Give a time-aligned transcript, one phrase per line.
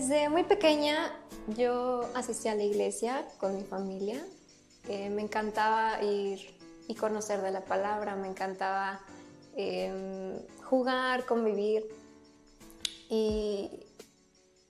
[0.00, 1.12] Desde muy pequeña
[1.58, 4.18] yo asistía a la iglesia con mi familia.
[4.88, 6.40] Eh, me encantaba ir
[6.88, 9.02] y conocer de la palabra, me encantaba
[9.54, 11.84] em, jugar, convivir.
[13.10, 13.68] Y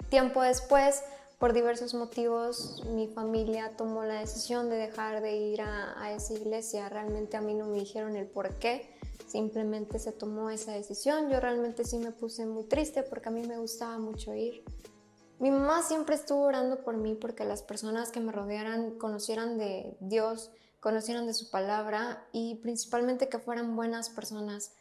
[0.09, 1.01] tiempo después,
[1.38, 6.35] por diversos motivos, mi familia tomó la decisión de dejar de ir a, a esa
[6.35, 6.88] iglesia.
[6.88, 11.30] Realmente a mí no me dijeron el por qué simplemente se tomó esa decisión.
[11.30, 14.65] Yo realmente sí me puse muy triste porque a mí me gustaba mucho ir.
[15.41, 19.97] Mi mamá siempre estuvo orando por mí porque las personas que me rodearan conocieran de
[19.99, 24.75] Dios, conocieran de su palabra y principalmente que fueran buenas personas.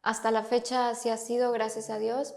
[0.00, 2.36] Hasta la fecha así ha sido, gracias a Dios.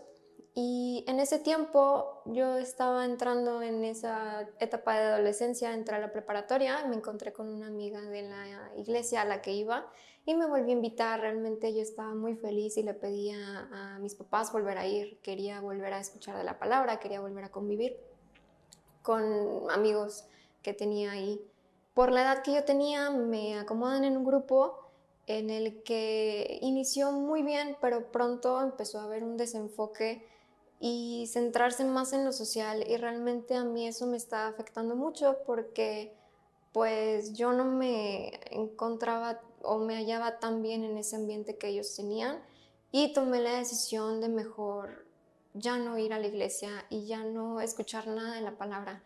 [0.55, 6.11] Y en ese tiempo yo estaba entrando en esa etapa de adolescencia, entré a la
[6.11, 9.85] preparatoria, me encontré con una amiga de la iglesia a la que iba
[10.25, 11.19] y me volví a invitar.
[11.19, 15.61] Realmente yo estaba muy feliz y le pedía a mis papás volver a ir, quería
[15.61, 17.97] volver a escuchar de la palabra, quería volver a convivir
[19.01, 20.25] con amigos
[20.61, 21.41] que tenía ahí.
[21.93, 24.77] Por la edad que yo tenía, me acomodan en un grupo
[25.27, 30.25] en el que inició muy bien, pero pronto empezó a haber un desenfoque
[30.79, 35.37] y centrarse más en lo social y realmente a mí eso me está afectando mucho
[35.45, 36.15] porque
[36.73, 41.95] pues yo no me encontraba o me hallaba tan bien en ese ambiente que ellos
[41.95, 42.41] tenían
[42.91, 45.05] y tomé la decisión de mejor
[45.53, 49.03] ya no ir a la iglesia y ya no escuchar nada de la palabra.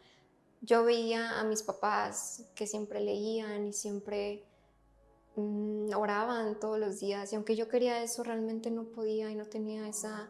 [0.61, 4.43] Yo veía a mis papás que siempre leían y siempre
[5.35, 9.45] mm, oraban todos los días y aunque yo quería eso realmente no podía y no
[9.45, 10.29] tenía esa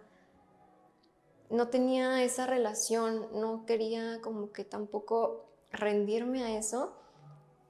[1.50, 6.96] no tenía esa relación, no quería como que tampoco rendirme a eso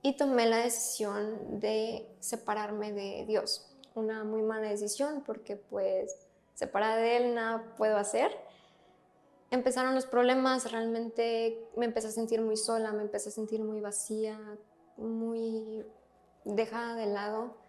[0.06, 3.76] y tomé la decisión de separarme de Dios.
[3.96, 8.32] Una muy mala decisión porque pues separada de Él nada puedo hacer.
[9.52, 13.80] Empezaron los problemas, realmente me empecé a sentir muy sola, me empecé a sentir muy
[13.80, 14.40] vacía,
[14.98, 15.86] muy
[16.44, 17.66] dejada de lado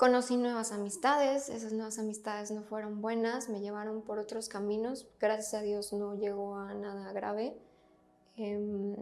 [0.00, 5.52] Conocí nuevas amistades, esas nuevas amistades no fueron buenas, me llevaron por otros caminos, gracias
[5.52, 7.54] a Dios no llegó a nada grave,
[8.36, 8.96] em,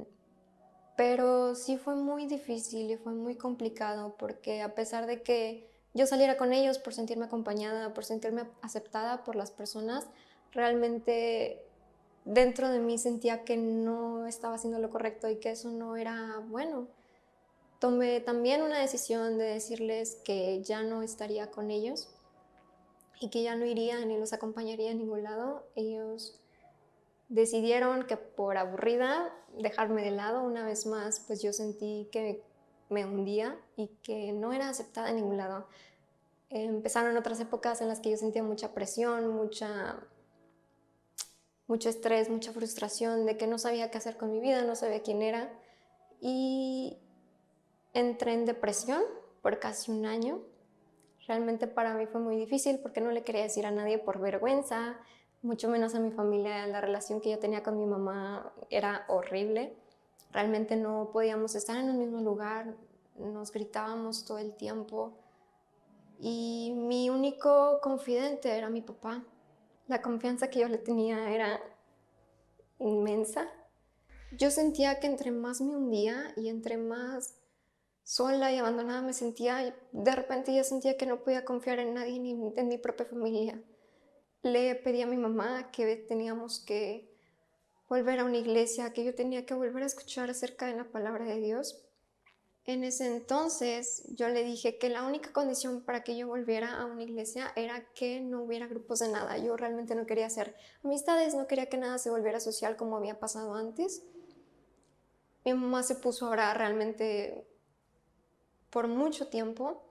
[0.98, 6.06] pero sí fue muy difícil y fue muy complicado porque a pesar de que yo
[6.06, 10.06] saliera con ellos por sentirme acompañada, por sentirme aceptada por las personas,
[10.53, 11.64] realmente
[12.26, 16.42] dentro de mí sentía que no estaba haciendo lo correcto y que eso no era
[16.48, 16.88] bueno
[17.78, 22.09] tomé también una decisión de decirles que ya no estaría con ellos
[23.20, 25.65] y que ya no iría ni los acompañaría a ningún lado.
[25.75, 26.41] Ellos
[27.28, 32.42] decidieron que por aburrida dejarme de lado una vez más, pues yo sentí que
[32.88, 35.66] me hundía y que no era aceptada en ningún lado.
[36.50, 40.00] Empezaron otras épocas en las que yo sentía mucha presión, mucha
[41.68, 45.02] mucho estrés, mucha frustración de que no sabía qué hacer con mi vida, no sabía
[45.02, 45.52] quién era.
[46.20, 46.98] Y
[47.92, 49.02] entré en depresión
[49.42, 50.41] por casi un año.
[51.26, 54.98] Realmente para mí fue muy difícil porque no le quería decir a nadie por vergüenza,
[55.43, 56.66] mucho menos a mi familia.
[56.66, 59.76] La relación que yo tenía con mi mamá era horrible.
[60.32, 62.75] Realmente no podíamos estar en un mismo lugar,
[63.16, 65.12] nos gritábamos todo el tiempo.
[66.21, 69.25] Y mi único confidente era mi papá.
[69.87, 71.60] La confianza que yo le tenía era
[72.78, 73.48] inmensa.
[74.32, 77.34] Yo sentía que entre más me hundía y entre más
[78.03, 82.19] sola y abandonada me sentía, de repente ya sentía que no podía confiar en nadie
[82.19, 83.62] ni en mi propia familia.
[84.43, 87.09] Le pedí a mi mamá que teníamos que
[87.88, 91.25] volver a una iglesia, que yo tenía que volver a escuchar acerca de la palabra
[91.25, 91.84] de Dios.
[92.65, 96.84] En ese entonces yo le dije que la única condición para que yo volviera a
[96.84, 99.39] una iglesia era que no hubiera grupos de nada.
[99.39, 100.54] Yo realmente no quería hacer
[100.84, 104.03] amistades, no quería que nada se volviera social como había pasado antes.
[105.47, 107.48] Mi mamá se puso a orar realmente
[108.68, 109.83] por mucho tiempo.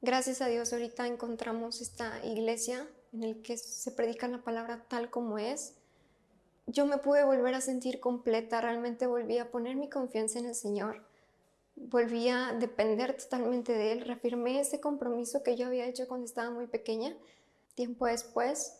[0.00, 5.10] Gracias a Dios ahorita encontramos esta iglesia en el que se predica la palabra tal
[5.10, 5.74] como es.
[6.66, 10.54] Yo me pude volver a sentir completa, realmente volví a poner mi confianza en el
[10.54, 11.04] Señor.
[11.74, 16.50] Volví a depender totalmente de Él, reafirmé ese compromiso que yo había hecho cuando estaba
[16.50, 17.16] muy pequeña.
[17.74, 18.78] Tiempo después,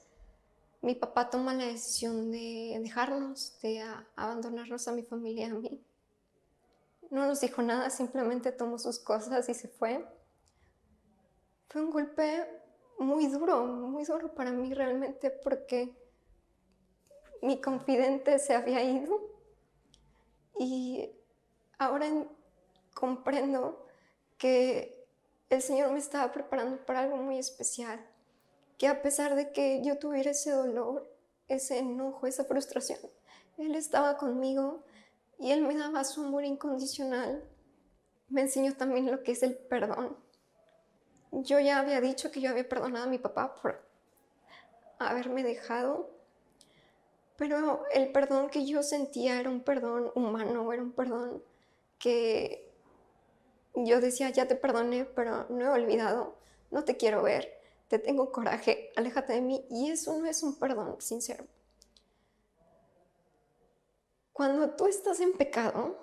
[0.80, 3.84] mi papá toma la decisión de dejarnos, de
[4.16, 5.82] abandonarnos a mi familia, a mí.
[7.10, 10.06] No nos dijo nada, simplemente tomó sus cosas y se fue.
[11.68, 12.46] Fue un golpe
[13.02, 15.94] muy duro, muy duro para mí realmente porque
[17.42, 19.20] mi confidente se había ido
[20.58, 21.10] y
[21.78, 22.06] ahora
[22.94, 23.86] comprendo
[24.38, 25.06] que
[25.50, 28.00] el Señor me estaba preparando para algo muy especial,
[28.78, 31.14] que a pesar de que yo tuviera ese dolor,
[31.48, 32.98] ese enojo, esa frustración,
[33.58, 34.82] Él estaba conmigo
[35.38, 37.44] y Él me daba su amor incondicional.
[38.28, 40.16] Me enseñó también lo que es el perdón.
[41.32, 43.82] Yo ya había dicho que yo había perdonado a mi papá por
[44.98, 46.10] haberme dejado,
[47.36, 51.42] pero el perdón que yo sentía era un perdón humano, era un perdón
[51.98, 52.70] que
[53.74, 56.36] yo decía, ya te perdoné, pero no he olvidado,
[56.70, 57.58] no te quiero ver,
[57.88, 59.66] te tengo coraje, aléjate de mí.
[59.70, 61.46] Y eso no es un perdón sincero.
[64.32, 65.96] Cuando tú estás en pecado,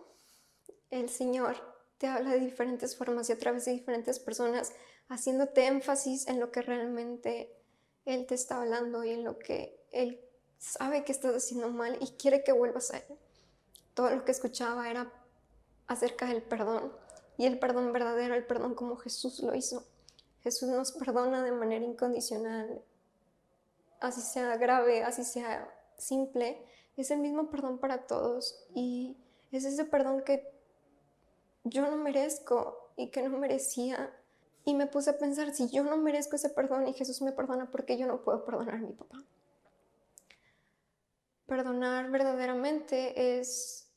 [0.89, 1.55] el Señor
[1.97, 4.73] te habla de diferentes formas y a través de diferentes personas,
[5.09, 7.53] haciéndote énfasis en lo que realmente
[8.05, 10.21] Él te está hablando y en lo que Él
[10.57, 13.17] sabe que estás haciendo mal y quiere que vuelvas a Él.
[13.93, 15.11] Todo lo que escuchaba era
[15.87, 16.93] acerca del perdón
[17.37, 19.85] y el perdón verdadero, el perdón como Jesús lo hizo.
[20.41, 22.81] Jesús nos perdona de manera incondicional,
[23.99, 26.65] así sea grave, así sea simple,
[26.95, 29.17] es el mismo perdón para todos y
[29.51, 30.51] es ese perdón que
[31.63, 34.13] yo no merezco y que no merecía.
[34.65, 37.71] Y me puse a pensar, si yo no merezco ese perdón y Jesús me perdona,
[37.71, 39.23] ¿por qué yo no puedo perdonar a mi papá?
[41.47, 43.89] Perdonar verdaderamente es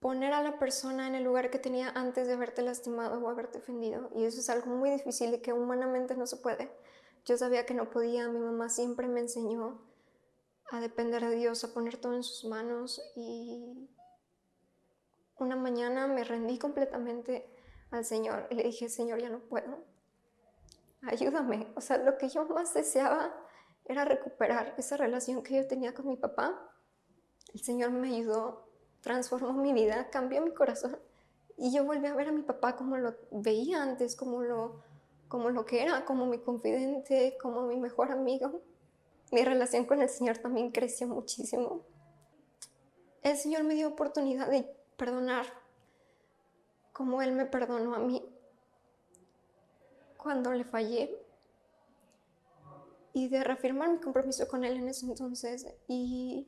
[0.00, 3.58] poner a la persona en el lugar que tenía antes de haberte lastimado o haberte
[3.58, 4.10] ofendido.
[4.14, 6.70] Y eso es algo muy difícil y que humanamente no se puede.
[7.26, 9.80] Yo sabía que no podía, mi mamá siempre me enseñó
[10.70, 13.88] a depender de Dios, a poner todo en sus manos y
[15.38, 17.48] una mañana me rendí completamente
[17.90, 19.84] al Señor y le dije, Señor, ya no puedo,
[21.02, 21.68] ayúdame.
[21.74, 23.34] O sea, lo que yo más deseaba
[23.84, 26.60] era recuperar esa relación que yo tenía con mi papá.
[27.52, 28.68] El Señor me ayudó,
[29.00, 30.98] transformó mi vida, cambió mi corazón
[31.56, 34.82] y yo volví a ver a mi papá como lo veía antes, como lo,
[35.28, 38.62] como lo que era, como mi confidente, como mi mejor amigo
[39.30, 41.82] mi relación con el Señor también creció muchísimo.
[43.22, 44.64] El Señor me dio oportunidad de
[44.96, 45.46] perdonar
[47.00, 48.22] como Él me perdonó a mí
[50.18, 51.18] cuando le fallé
[53.14, 56.46] y de reafirmar mi compromiso con Él en ese entonces y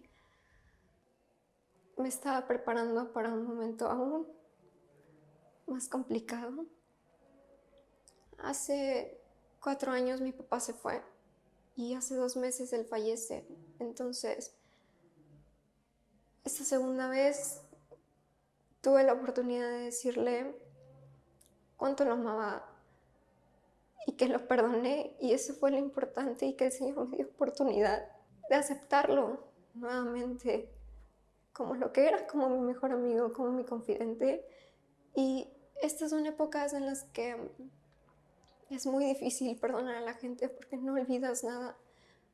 [1.96, 4.28] me estaba preparando para un momento aún
[5.68, 6.66] más complicado.
[8.36, 9.22] Hace
[9.58, 11.02] cuatro años mi papá se fue
[11.76, 13.48] y hace dos meses él fallece.
[13.78, 14.54] Entonces,
[16.44, 17.61] esta segunda vez
[18.82, 20.54] tuve la oportunidad de decirle
[21.78, 22.68] cuánto lo amaba
[24.06, 27.26] y que lo perdoné y eso fue lo importante y que el Señor me dio
[27.26, 28.06] oportunidad
[28.50, 30.68] de aceptarlo nuevamente
[31.52, 34.44] como lo que era, como mi mejor amigo, como mi confidente.
[35.14, 35.48] Y
[35.80, 37.36] estas son épocas en las que
[38.70, 41.76] es muy difícil perdonar a la gente porque no olvidas nada.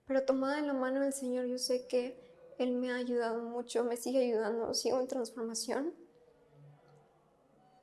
[0.07, 2.19] Pero tomada en la mano del Señor, yo sé que
[2.59, 5.95] Él me ha ayudado mucho, me sigue ayudando, sigo en transformación.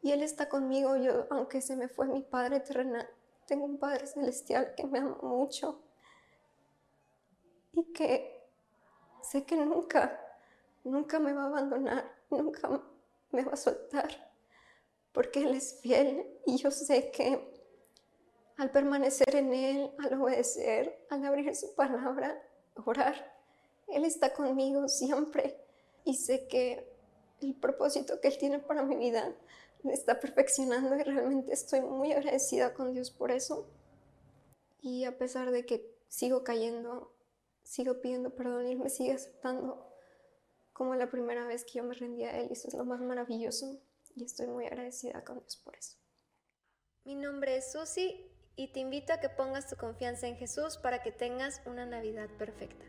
[0.05, 3.09] Y Él está conmigo, yo, aunque se me fue mi Padre terrenal,
[3.47, 5.81] tengo un Padre celestial que me ama mucho
[7.73, 8.39] y que
[9.23, 10.21] sé que nunca,
[10.83, 12.69] nunca me va a abandonar, nunca
[13.31, 14.31] me va a soltar,
[15.11, 17.51] porque Él es fiel y yo sé que
[18.57, 22.39] al permanecer en Él, al obedecer, al abrir su palabra,
[22.85, 23.35] orar.
[23.87, 25.59] Él está conmigo siempre
[26.03, 26.93] y sé que
[27.41, 29.35] el propósito que Él tiene para mi vida
[29.85, 33.69] me está perfeccionando y realmente estoy muy agradecida con Dios por eso.
[34.81, 37.15] Y a pesar de que sigo cayendo,
[37.63, 39.89] sigo pidiendo perdón y Él me sigue aceptando
[40.73, 42.99] como la primera vez que yo me rendí a Él y eso es lo más
[42.99, 43.79] maravilloso
[44.15, 45.97] y estoy muy agradecida con Dios por eso.
[47.03, 51.03] Mi nombre es Susi y te invito a que pongas tu confianza en Jesús para
[51.03, 52.85] que tengas una Navidad perfecta.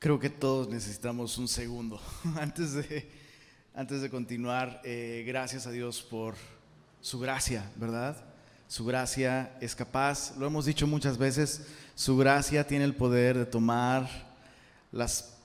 [0.00, 2.00] Creo que todos necesitamos un segundo.
[2.40, 3.10] Antes de,
[3.74, 6.36] antes de continuar, eh, gracias a Dios por
[7.00, 8.16] su gracia, ¿verdad?
[8.68, 13.46] Su gracia es capaz, lo hemos dicho muchas veces, su gracia tiene el poder de
[13.46, 14.08] tomar
[14.92, 15.36] las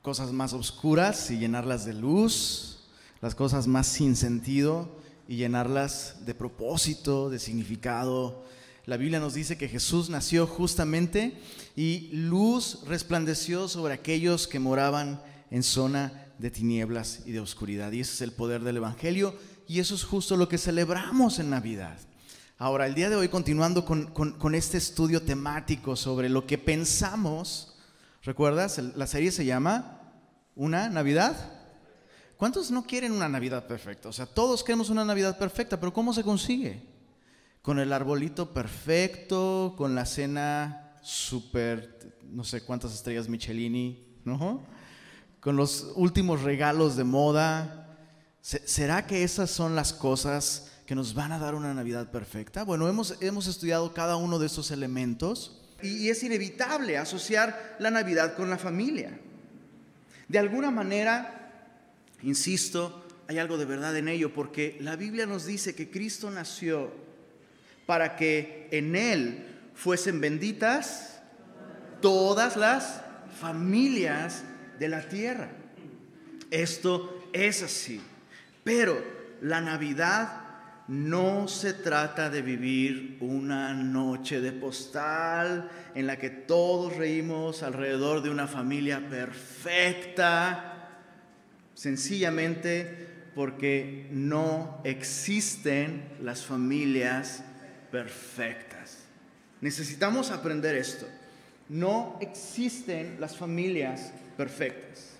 [0.00, 2.88] cosas más oscuras y llenarlas de luz,
[3.20, 4.88] las cosas más sin sentido
[5.26, 8.42] y llenarlas de propósito, de significado.
[8.88, 11.38] La Biblia nos dice que Jesús nació justamente
[11.76, 17.92] y luz resplandeció sobre aquellos que moraban en zona de tinieblas y de oscuridad.
[17.92, 19.34] Y ese es el poder del Evangelio
[19.66, 21.98] y eso es justo lo que celebramos en Navidad.
[22.56, 27.74] Ahora, el día de hoy, continuando con, con este estudio temático sobre lo que pensamos
[28.22, 28.78] ¿Recuerdas?
[28.96, 30.00] La serie se llama
[30.56, 31.36] Una Navidad
[32.38, 34.08] ¿Cuántos no quieren una Navidad perfecta?
[34.08, 36.87] O sea, todos queremos una Navidad perfecta, pero ¿cómo se consigue?
[37.68, 44.64] Con el arbolito perfecto, con la cena súper, no sé cuántas estrellas Michelini, ¿no?
[45.38, 47.94] Con los últimos regalos de moda.
[48.40, 52.62] ¿Será que esas son las cosas que nos van a dar una Navidad perfecta?
[52.62, 58.34] Bueno, hemos, hemos estudiado cada uno de esos elementos y es inevitable asociar la Navidad
[58.34, 59.20] con la familia.
[60.26, 61.34] De alguna manera,
[62.22, 67.07] Insisto, hay algo de verdad en ello, porque la Biblia nos dice que Cristo nació
[67.88, 71.22] para que en Él fuesen benditas
[72.02, 73.00] todas las
[73.40, 74.44] familias
[74.78, 75.48] de la tierra.
[76.50, 77.98] Esto es así.
[78.62, 79.02] Pero
[79.40, 80.42] la Navidad
[80.88, 88.20] no se trata de vivir una noche de postal en la que todos reímos alrededor
[88.20, 90.90] de una familia perfecta
[91.72, 97.44] sencillamente porque no existen las familias
[97.90, 98.98] perfectas.
[99.60, 101.06] Necesitamos aprender esto.
[101.68, 105.14] No existen las familias perfectas.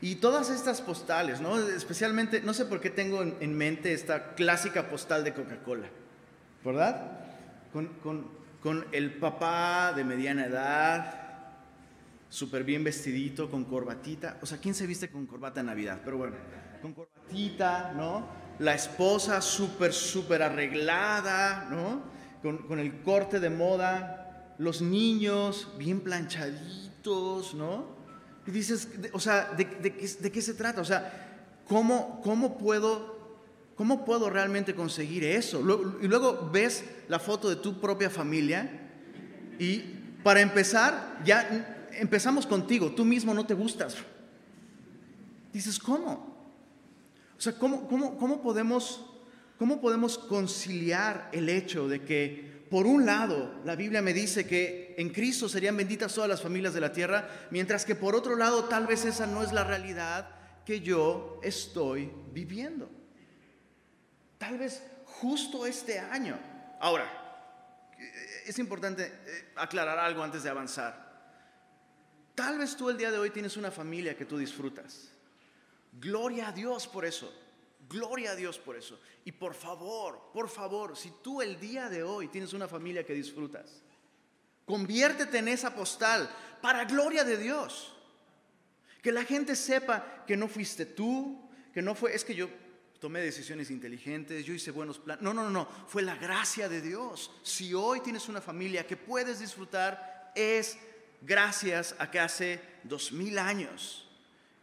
[0.00, 1.58] Y todas estas postales, ¿no?
[1.58, 5.88] especialmente, no sé por qué tengo en mente esta clásica postal de Coca-Cola,
[6.62, 7.20] ¿verdad?
[7.72, 8.28] Con, con,
[8.60, 11.26] con el papá de mediana edad,
[12.28, 14.38] súper bien vestidito, con corbatita.
[14.42, 16.00] O sea, ¿quién se viste con corbata en Navidad?
[16.04, 16.36] Pero bueno,
[16.82, 18.26] con corbatita, ¿no?
[18.58, 22.02] La esposa súper, súper arreglada, ¿no?
[22.42, 24.54] Con, el corte de moda.
[24.58, 27.96] Los niños bien planchaditos, ¿no?
[28.46, 29.92] Y dices, o sea, ¿de,
[30.32, 30.80] qué, se trata?
[30.80, 33.16] O sea, ¿cómo, cómo puedo
[33.76, 35.60] ¿Cómo puedo realmente conseguir eso?
[36.00, 38.88] Y luego ves la foto de tu propia familia
[39.58, 39.80] y
[40.24, 43.96] para empezar, ya empezamos contigo, tú mismo no te gustas.
[45.52, 46.35] Dices, ¿cómo?
[47.36, 49.04] O sea, ¿cómo, cómo, podemos,
[49.58, 54.94] ¿cómo podemos conciliar el hecho de que, por un lado, la Biblia me dice que
[54.98, 58.64] en Cristo serían benditas todas las familias de la tierra, mientras que por otro lado,
[58.64, 60.30] tal vez esa no es la realidad
[60.64, 62.90] que yo estoy viviendo?
[64.38, 66.38] Tal vez justo este año.
[66.80, 67.26] Ahora,
[68.46, 71.06] es importante eh, aclarar algo antes de avanzar.
[72.34, 75.10] Tal vez tú el día de hoy tienes una familia que tú disfrutas.
[75.98, 77.32] Gloria a Dios por eso.
[77.88, 78.98] Gloria a Dios por eso.
[79.24, 83.14] Y por favor, por favor, si tú el día de hoy tienes una familia que
[83.14, 83.82] disfrutas,
[84.64, 86.28] conviértete en esa postal
[86.60, 87.94] para gloria de Dios.
[89.02, 92.48] Que la gente sepa que no fuiste tú, que no fue, es que yo
[92.98, 95.22] tomé decisiones inteligentes, yo hice buenos planes.
[95.22, 97.30] No, no, no, no, fue la gracia de Dios.
[97.42, 100.76] Si hoy tienes una familia que puedes disfrutar, es
[101.22, 104.08] gracias a que hace dos mil años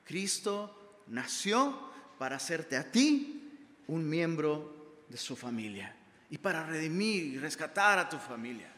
[0.04, 3.52] Cristo nació para hacerte a ti
[3.88, 5.96] un miembro de su familia
[6.30, 8.72] y para redimir y rescatar a tu familia.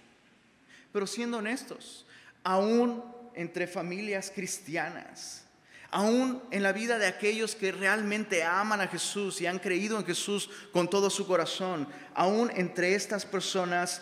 [0.91, 2.05] Pero siendo honestos,
[2.44, 3.03] aún
[3.34, 5.46] entre familias cristianas,
[5.91, 10.05] aún en la vida de aquellos que realmente aman a Jesús y han creído en
[10.05, 14.01] Jesús con todo su corazón, aún entre estas personas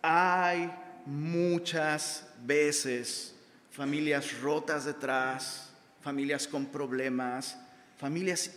[0.00, 0.70] hay
[1.06, 3.34] muchas veces
[3.70, 7.58] familias rotas detrás, familias con problemas,
[8.04, 8.50] familias,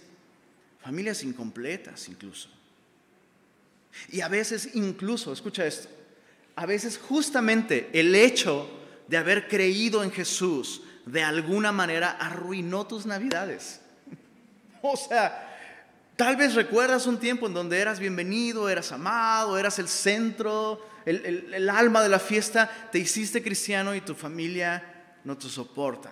[0.83, 2.49] familias incompletas incluso.
[4.09, 5.87] Y a veces incluso, escucha esto,
[6.57, 8.69] a veces justamente el hecho
[9.07, 13.79] de haber creído en Jesús de alguna manera arruinó tus navidades.
[14.81, 15.45] O sea,
[16.17, 21.69] Tal vez recuerdas un tiempo en donde eras bienvenido, eras amado, eras el centro, el,
[21.69, 26.11] alma de la fiesta, te hiciste cristiano y tu familia no te soporta.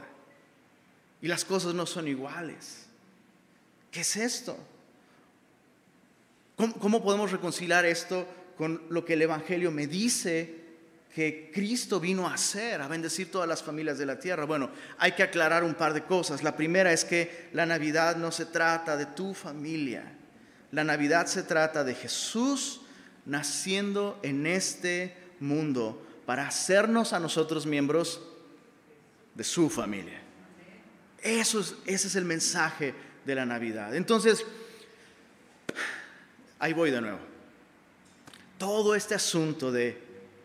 [1.24, 2.85] Y las cosas no son iguales.
[3.96, 4.58] ¿Qué es esto?
[6.58, 10.54] ¿Cómo, ¿Cómo, podemos reconciliar esto con lo que el Evangelio me dice
[11.14, 14.44] que Cristo vino a hacer, a bendecir todas las familias de la tierra?
[14.44, 16.44] Bueno, hay que aclarar un par de cosas.
[16.44, 20.04] La primera es que la Navidad no se trata de tu familia.
[20.72, 22.82] La Navidad se trata de Jesús
[23.25, 28.22] naciendo en este mundo para hacernos a nosotros miembros
[29.36, 30.22] de su familia.
[31.22, 33.96] Eso es, ese es el mensaje de la Navidad.
[33.96, 34.46] Entonces,
[36.60, 37.20] ahí voy de nuevo.
[38.58, 39.98] Todo este asunto de eh,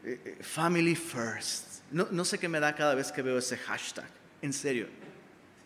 [0.04, 1.82] eh, family first.
[1.90, 4.08] No, sé qué me da cada vez que veo ese hashtag.
[4.42, 4.86] En serio.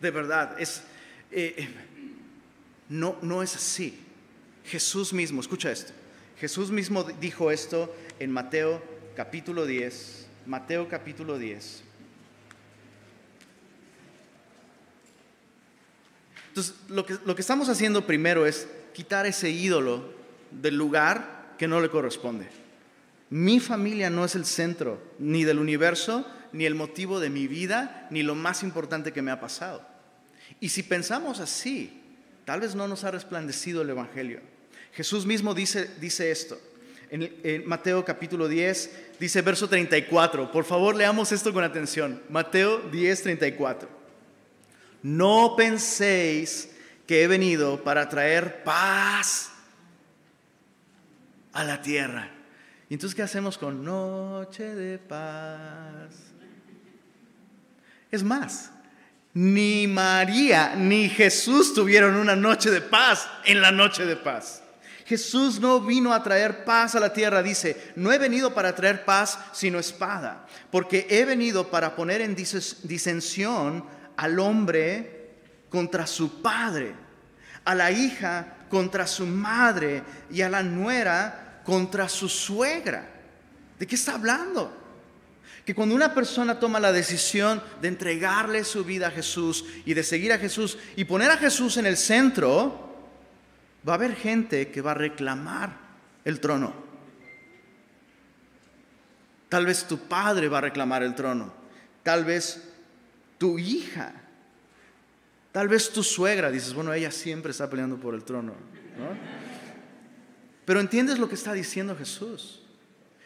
[0.01, 0.59] De verdad.
[0.59, 0.83] Es,
[1.31, 1.67] eh,
[2.89, 3.99] no, no es así.
[4.65, 5.93] Jesús mismo, escucha esto.
[6.39, 8.81] Jesús mismo dijo esto en Mateo
[9.15, 10.27] capítulo 10.
[10.45, 11.83] Mateo capítulo 10.
[16.55, 20.05] Entonces, lo que, lo que estamos haciendo primero es quitar ese ídolo
[20.51, 22.47] del lugar que no le corresponde.
[23.29, 28.07] Mi familia no es el centro ni del universo, ni el motivo de mi vida,
[28.09, 29.85] ni lo más importante que me ha pasado.
[30.61, 32.01] Y si pensamos así,
[32.45, 34.39] tal vez no nos ha resplandecido el Evangelio.
[34.93, 36.57] Jesús mismo dice, dice esto.
[37.09, 40.53] En, Mateo capítulo 10, dice verso 34.
[40.53, 42.21] Por favor, leamos esto con atención.
[42.29, 44.04] Mateo 10, 34.
[45.05, 46.67] No penséis
[47.05, 49.51] que he venido para traer paz
[51.53, 52.31] a la tierra.
[52.89, 56.09] ¿Y entonces qué hacemos con noche de paz?
[58.09, 58.71] Es más,
[59.35, 64.63] ni María ni Jesús tuvieron una noche de paz en la noche de paz.
[65.05, 69.05] Jesús no vino a traer paz a la tierra, dice, no he venido para traer
[69.05, 73.85] paz sino espada, porque he venido para poner en disensión
[74.17, 75.29] al hombre
[75.69, 76.93] contra su padre,
[77.63, 83.09] a la hija contra su madre y a la nuera contra su suegra.
[83.79, 84.71] ¿De qué está hablando?
[85.65, 90.03] Que cuando una persona toma la decisión de entregarle su vida a Jesús y de
[90.03, 92.95] seguir a Jesús y poner a Jesús en el centro,
[93.87, 95.71] va a haber gente que va a reclamar
[96.23, 96.73] el trono.
[99.49, 101.53] Tal vez tu padre va a reclamar el trono.
[102.03, 102.74] Tal vez
[103.37, 104.13] tu hija.
[105.51, 106.51] Tal vez tu suegra.
[106.51, 108.53] Dices, bueno, ella siempre está peleando por el trono.
[110.65, 112.61] Pero entiendes lo que está diciendo Jesús.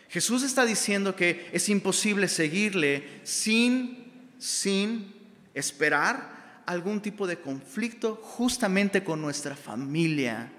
[0.09, 5.13] Jesús está diciendo que es imposible seguirle sin, sin
[5.53, 10.51] esperar algún tipo de conflicto justamente con nuestra familia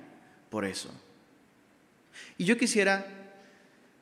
[0.51, 0.93] por eso.
[2.39, 3.20] Y yo quisiera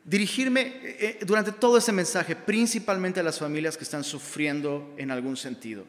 [0.09, 5.11] dirigirme eh, eh, durante todo ese mensaje principalmente a las familias que están sufriendo en
[5.11, 5.85] algún sentido.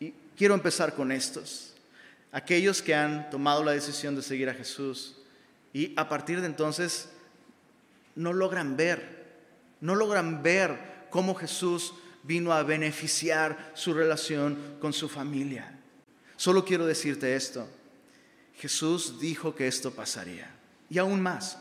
[0.00, 1.74] Y quiero empezar con estos.
[2.32, 5.16] Aquellos que han tomado la decisión de seguir a Jesús
[5.74, 7.10] y a partir de entonces
[8.14, 9.26] no logran ver,
[9.82, 10.78] no logran ver
[11.10, 11.92] cómo Jesús
[12.22, 15.78] vino a beneficiar su relación con su familia.
[16.36, 17.68] Solo quiero decirte esto.
[18.56, 20.50] Jesús dijo que esto pasaría.
[20.88, 21.58] Y aún más,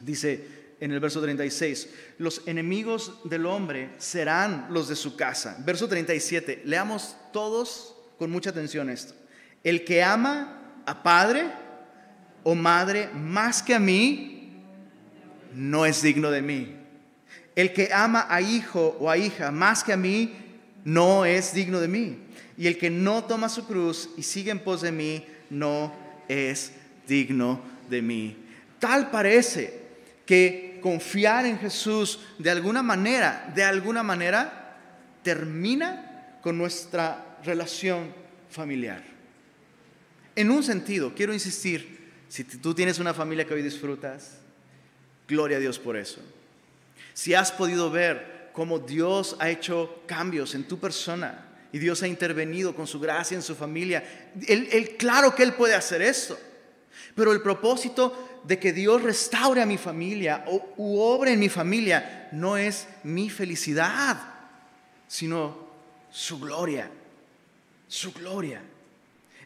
[0.00, 5.56] dice en el verso 36, los enemigos del hombre serán los de su casa.
[5.64, 9.14] Verso 37, leamos todos con mucha atención esto.
[9.62, 11.44] El que ama a padre
[12.42, 14.52] o madre más que a mí,
[15.54, 16.76] no es digno de mí.
[17.54, 20.34] El que ama a hijo o a hija más que a mí,
[20.84, 22.18] no es digno de mí.
[22.56, 25.92] Y el que no toma su cruz y sigue en pos de mí, no
[26.28, 26.72] es
[27.06, 27.60] digno
[27.90, 28.36] de mí.
[28.78, 29.79] Tal parece
[30.30, 34.76] que confiar en Jesús de alguna manera, de alguna manera,
[35.24, 38.14] termina con nuestra relación
[38.48, 39.02] familiar.
[40.36, 44.38] En un sentido, quiero insistir, si tú tienes una familia que hoy disfrutas,
[45.26, 46.20] gloria a Dios por eso
[47.20, 52.08] si has podido ver cómo Dios ha hecho cambios en tu persona y Dios ha
[52.08, 56.38] intervenido con su gracia en su familia, él, claro que Él puede hacer eso.
[57.14, 61.48] Pero el propósito de que Dios restaure a mi familia o u obre en mi
[61.48, 64.18] familia no es mi felicidad,
[65.06, 65.68] sino
[66.10, 66.90] su gloria,
[67.88, 68.62] su gloria.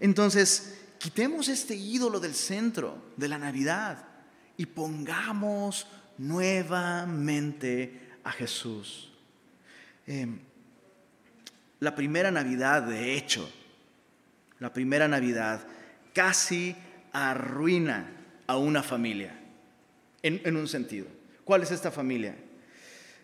[0.01, 4.05] Entonces, quitemos este ídolo del centro de la Navidad
[4.57, 5.87] y pongamos
[6.19, 9.11] nuevamente a Jesús.
[10.07, 10.39] Em,
[11.81, 13.51] la primera Navidad, de hecho,
[14.61, 15.67] la primera Navidad
[16.15, 16.77] casi
[17.15, 18.11] arruina
[18.47, 19.35] a una familia,
[20.23, 21.07] en, un sentido.
[21.45, 22.35] ¿Cuál es esta familia?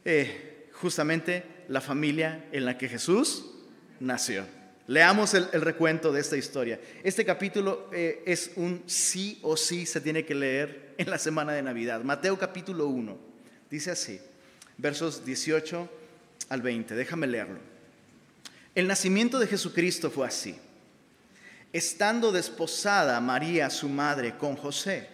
[0.04, 3.44] Eh, justamente la familia en la que Jesús
[3.98, 4.46] nació.
[4.86, 6.80] Leamos el, recuento de esta historia.
[7.04, 11.52] Este capítulo eh, es un sí o sí se tiene que leer en la semana
[11.52, 12.02] de Navidad.
[12.02, 13.16] Mateo capítulo 1.
[13.70, 14.20] Dice así,
[14.78, 15.88] versos 18
[16.48, 16.94] al 20.
[16.94, 17.58] Déjame leerlo.
[18.74, 20.56] El nacimiento de Jesucristo fue así.
[21.72, 25.08] Estando desposada María, su madre, con José,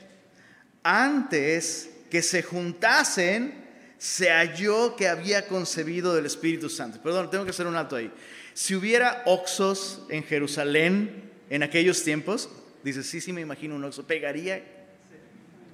[0.83, 3.66] antes que se juntasen,
[3.99, 7.01] se halló que había concebido del Espíritu Santo.
[7.03, 8.12] Perdón, tengo que hacer un alto ahí.
[8.55, 12.49] Si hubiera oxos en Jerusalén en aquellos tiempos,
[12.83, 14.62] dice, sí, sí me imagino un oxo, pegaría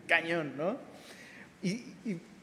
[0.07, 0.79] cañón, ¿no?
[1.63, 1.85] Y,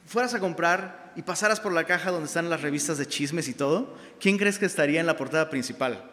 [0.06, 3.54] fueras a comprar y pasaras por la caja donde están las revistas de chismes y
[3.54, 6.04] todo, ¿quién crees que estaría en la portada principal?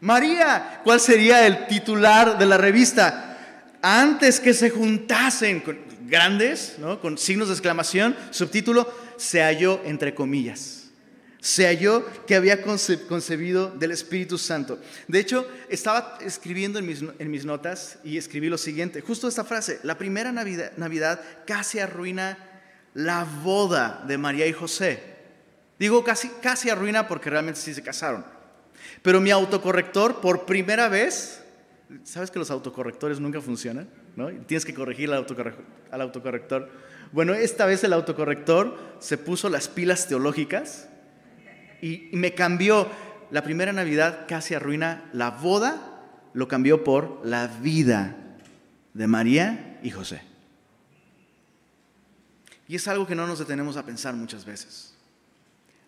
[0.00, 0.80] María.
[0.84, 3.36] ¿Cuál sería el titular de la revista?
[3.82, 7.00] Antes que se juntasen, con grandes, ¿no?
[7.00, 10.78] con signos de exclamación, subtítulo, se halló entre comillas
[11.40, 14.78] se halló que había concebido del Espíritu Santo.
[15.06, 19.44] De hecho, estaba escribiendo en mis, en mis, notas y escribí lo siguiente, justo esta
[19.44, 22.38] frase, la primera Navidad, Navidad casi arruina
[22.94, 25.00] la boda de María y José.
[25.78, 28.24] Digo casi, casi arruina porque realmente sí se casaron.
[29.02, 31.44] Pero mi autocorrector, por primera vez,
[32.04, 33.88] ¿sabes que los autocorrectores nunca funcionan?
[34.16, 34.28] ¿no?
[34.46, 36.70] Tienes que corregir al autocorrector.
[37.12, 40.88] Bueno, esta vez el autocorrector se puso las pilas teológicas
[41.80, 42.88] y, me cambió.
[43.30, 46.00] La primera Navidad casi arruina la boda,
[46.32, 48.16] lo cambió por la vida
[48.94, 50.22] de María y José.
[52.66, 54.94] Y es algo que no nos detenemos a pensar muchas veces.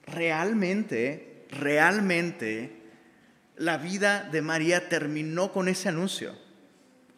[0.06, 2.79] Realmente, realmente,
[3.60, 6.34] la vida de María terminó con ese anuncio.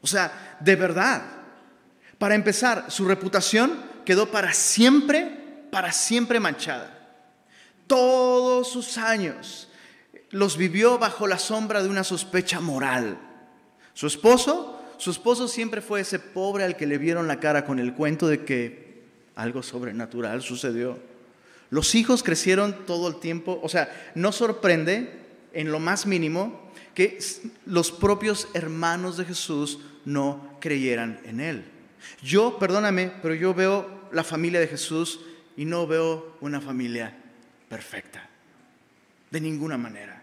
[0.00, 1.22] O sea, de verdad.
[2.18, 6.98] Para empezar, su reputación quedó para siempre, para siempre manchada.
[7.86, 9.68] Todos sus años
[10.30, 13.18] los vivió bajo la sombra de una sospecha moral.
[13.94, 17.78] Su esposo, su esposo siempre fue ese pobre al que le vieron la cara con
[17.78, 19.04] el cuento de que
[19.36, 20.98] algo sobrenatural sucedió.
[21.70, 25.21] Los hijos crecieron todo el tiempo, o sea, no sorprende
[25.52, 27.18] en lo más mínimo que
[27.66, 31.64] los propios hermanos de Jesús no creyeran en él.
[32.22, 35.20] Yo, perdóname, pero yo veo la familia de Jesús
[35.56, 37.16] y no veo una familia
[37.68, 38.28] perfecta.
[39.30, 40.22] De ninguna manera.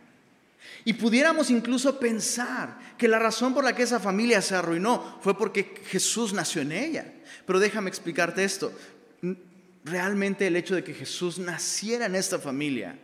[0.86, 5.38] Y pudiéramos incluso pensar que la razón por la que esa familia se arruinó fue
[5.38, 7.14] porque Jesús nació en ella.
[7.46, 8.72] Pero déjame explicarte esto.
[9.84, 12.98] Realmente el hecho de que Jesús naciera en esta familia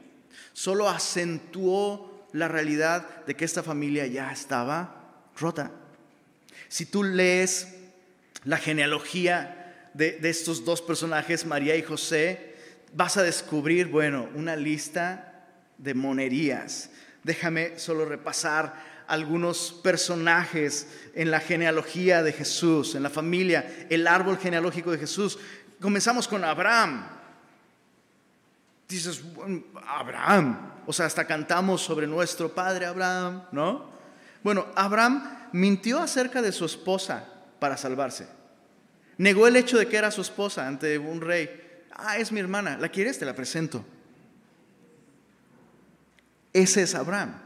[0.53, 5.71] solo acentuó la realidad de que esta familia ya estaba rota.
[6.67, 7.75] Si tú lees
[8.43, 12.55] la genealogía de, estos dos personajes, María y José,
[12.93, 15.45] vas a descubrir, bueno, una lista
[15.77, 16.89] de monerías.
[17.23, 24.37] Déjame solo repasar algunos personajes en la genealogía de Jesús, en la familia, el árbol
[24.37, 25.39] genealógico de Jesús.
[25.79, 27.07] Comenzamos con Abraham.
[28.89, 29.21] Dices,
[29.87, 33.89] Abraham, o sea, hasta cantamos sobre nuestro padre Abraham, ¿no?
[34.43, 37.25] Bueno, Abraham mintió acerca de su esposa
[37.59, 38.27] para salvarse.
[39.17, 41.49] Negó el hecho de que era su esposa ante un rey.
[41.91, 43.17] Ah, es mi hermana, ¿la quieres?
[43.17, 43.85] Te la presento.
[46.53, 47.41] Ese es Abraham,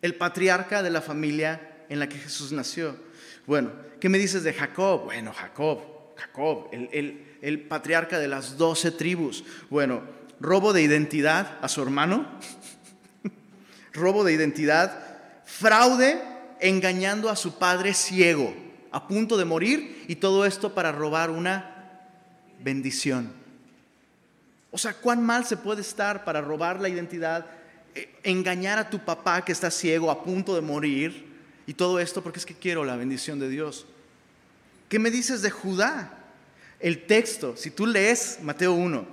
[0.00, 2.96] el patriarca de la familia en la que Jesús nació.
[3.46, 5.04] Bueno, ¿qué me dices de Jacob?
[5.04, 5.82] Bueno, Jacob,
[6.16, 9.44] Jacob, el, el patriarca de las doce tribus.
[9.68, 10.02] Bueno,
[10.42, 12.26] robo de identidad a su hermano,
[13.92, 14.98] robo de identidad,
[15.44, 16.20] fraude
[16.60, 18.52] engañando a su padre ciego,
[18.90, 22.00] a punto de morir, y todo esto para robar una
[22.60, 23.32] bendición.
[24.72, 27.46] O sea, ¿cuán mal se puede estar para robar la identidad,
[27.94, 31.30] eh, engañar a tu papá que está ciego, a punto de morir,
[31.66, 33.86] y todo esto porque es que quiero la bendición de Dios?
[34.88, 36.18] ¿Qué me dices de Judá?
[36.80, 39.04] El texto, si tú lees Mateo 1, eh,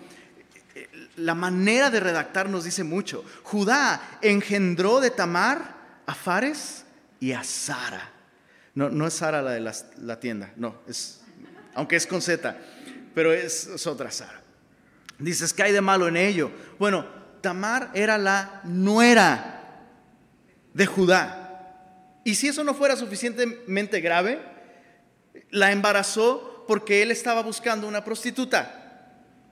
[1.20, 3.24] la manera de redactar nos dice mucho.
[3.44, 6.86] Judá engendró de Tamar a Fares
[7.20, 8.12] y a Sara.
[8.76, 11.22] No, no es Sara la de la, tienda, no, es,
[11.74, 12.56] aunque es con Z,
[13.14, 14.42] pero es, es otra Sara.
[15.18, 16.52] Dices, ¿qué hay de malo en ello?
[16.78, 17.06] Bueno,
[17.42, 19.86] Tamar era la nuera
[20.74, 22.22] de Judá.
[22.24, 24.40] Y si eso no fuera suficientemente grave,
[25.50, 28.79] la embarazó porque él estaba buscando una prostituta.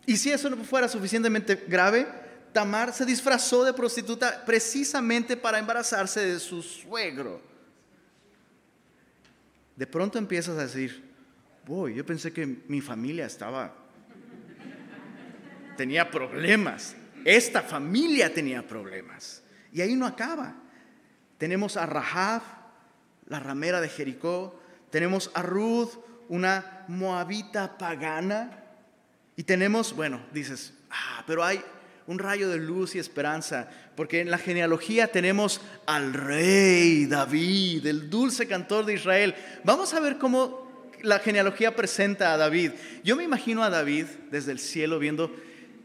[0.08, 2.08] Y si eso no fuera suficientemente grave,
[2.52, 7.48] Tamar se disfrazó de prostituta precisamente para embarazarse de su suegro
[9.78, 11.04] de pronto empiezas a decir,
[11.66, 13.74] voy, yo pensé que mi familia estaba,
[15.78, 19.44] tenía problemas, esta familia tenía problemas.
[19.72, 20.56] Y ahí no acaba.
[21.38, 22.42] Tenemos a Rahab,
[23.28, 25.92] la ramera de Jericó, tenemos a Ruth,
[26.28, 28.64] una moabita pagana,
[29.38, 31.62] y tenemos, bueno, dices, ah, pero hay
[32.08, 38.10] un rayo de luz y esperanza, porque en la genealogía tenemos al rey David, el
[38.10, 39.36] dulce cantor de Israel.
[39.64, 42.72] Vamos a ver cómo la genealogía presenta a David.
[43.04, 45.32] Yo me imagino a David desde el cielo viendo,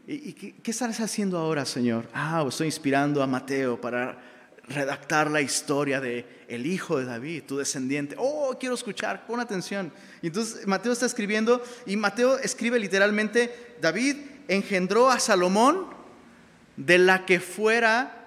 [0.07, 2.09] ¿y, qué, estás haciendo ahora, Señor?
[2.11, 4.17] Ah, estoy inspirando a Mateo para
[4.67, 8.15] redactar la historia de el hijo de David, tu descendiente.
[8.17, 9.91] Oh, quiero escuchar, pon atención.
[10.21, 15.87] Y entonces Mateo está escribiendo y Mateo escribe literalmente, David engendró a Salomón
[16.77, 18.19] de la que fuera...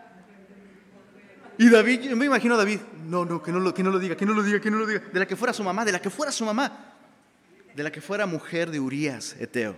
[1.59, 3.99] Y David, yo me imagino a David, no, no, que no, lo, que no lo
[3.99, 5.87] diga, que no lo diga, que no lo diga, de la que fuera su mamá,
[5.87, 6.94] de la que fuera su mamá,
[7.75, 9.75] de la que fuera mujer de Urias, Eteo.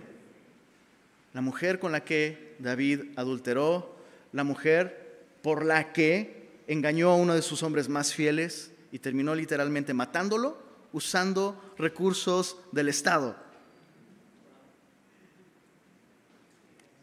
[1.31, 3.95] la mujer con la que David adulteró,
[4.33, 6.38] la mujer por la que
[6.69, 10.61] engañó a uno de sus hombres más fieles y terminó literalmente matándolo
[10.93, 13.35] usando recursos del Estado.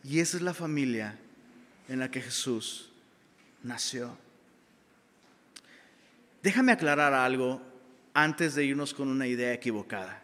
[0.04, 1.18] Y esa es la familia
[1.88, 2.90] en la que Jesús
[3.64, 4.16] nació.
[6.44, 7.60] Déjame aclarar algo
[8.14, 10.22] antes de irnos con una idea equivocada.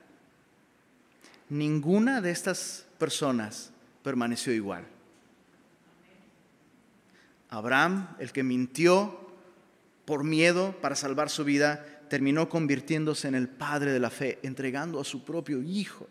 [1.48, 3.72] Ninguna de estas personas
[4.04, 4.84] permaneció igual.
[7.50, 9.21] Abraham, el que mintió
[10.04, 15.00] por miedo para salvar su vida, terminó convirtiéndose en el padre de la fe, entregando
[15.00, 16.08] a su propio hijo.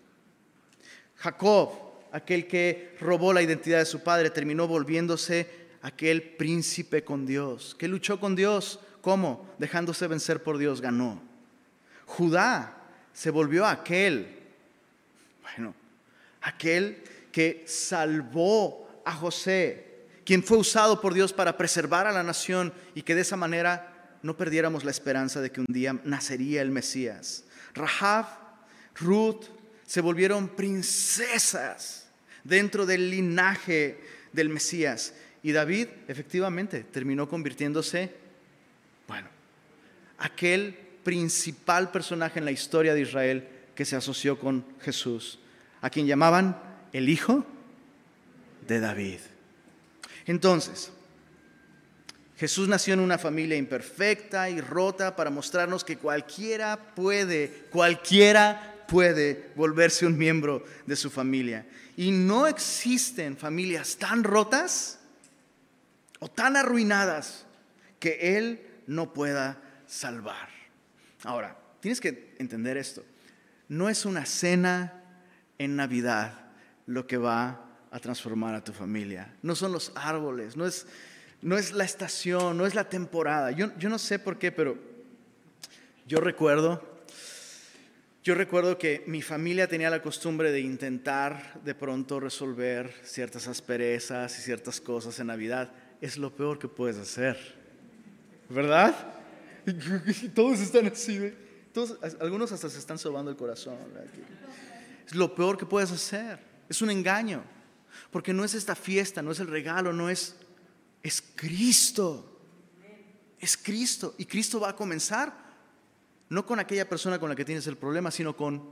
[1.16, 1.70] Jacob,
[2.12, 5.48] aquel que robó la identidad de su padre, terminó volviéndose
[5.82, 8.80] aquel príncipe con Dios, que luchó con Dios.
[9.02, 9.48] ¿Cómo?
[9.58, 11.22] Dejándose vencer por Dios, ganó.
[12.06, 12.78] Judá
[13.14, 14.28] se volvió aquel,
[15.42, 15.74] bueno,
[16.42, 19.91] aquel que salvó a José,
[20.26, 24.18] quien fue usado por Dios para preservar a la nación y que de esa manera
[24.24, 27.44] no perdiéramos la esperanza de que un día nacería el Mesías.
[27.74, 28.26] Rahab,
[28.96, 29.46] Ruth
[29.86, 32.08] se volvieron princesas
[32.44, 34.00] dentro del linaje
[34.32, 35.14] del Mesías.
[35.44, 38.14] Y David efectivamente terminó convirtiéndose,
[39.08, 39.28] bueno,
[40.20, 45.40] aquel principal personaje en la historia de Israel que se asoció con Jesús,
[45.82, 46.62] a quien llamaban
[46.94, 47.46] el hijo
[48.68, 49.20] de David.
[50.26, 50.92] Entonces,
[52.38, 59.52] Jesús nació en una familia imperfecta y rota para mostrarnos que cualquiera puede, cualquiera puede
[59.56, 61.68] volverse un miembro de su familia.
[61.96, 65.00] Y no existen familias tan rotas
[66.20, 67.46] o tan arruinadas
[68.00, 70.50] que Él no pueda salvar.
[71.24, 73.04] Ahora, tienes que entender esto.
[73.70, 75.04] No es una cena
[75.58, 76.52] en Navidad
[76.88, 79.34] lo que va a transformar a tu familia.
[79.44, 80.88] No son los árboles, no es,
[81.42, 83.52] no es la estación, no es la temporada.
[83.52, 84.78] Yo, yo no sé por qué, pero
[86.08, 86.82] yo recuerdo,
[88.24, 94.40] yo recuerdo que mi familia tenía la costumbre de intentar de pronto resolver ciertas asperezas
[94.40, 95.72] y ciertas cosas en Navidad.
[96.00, 97.38] Es lo peor que puedes hacer,
[98.50, 98.96] ¿verdad?
[100.34, 101.34] Todos están así,
[101.74, 103.76] Todos, algunos hasta se están sobando el corazón.
[105.06, 106.40] Es lo peor que puedes hacer.
[106.70, 107.44] Es un engaño.
[108.12, 110.36] Porque no es esta fiesta, no es el regalo, no es...
[111.04, 112.40] Es Cristo.
[113.40, 114.14] Es Cristo.
[114.18, 115.36] Y Cristo va a comenzar
[116.30, 118.64] no con aquella persona con la que tienes el problema, sino con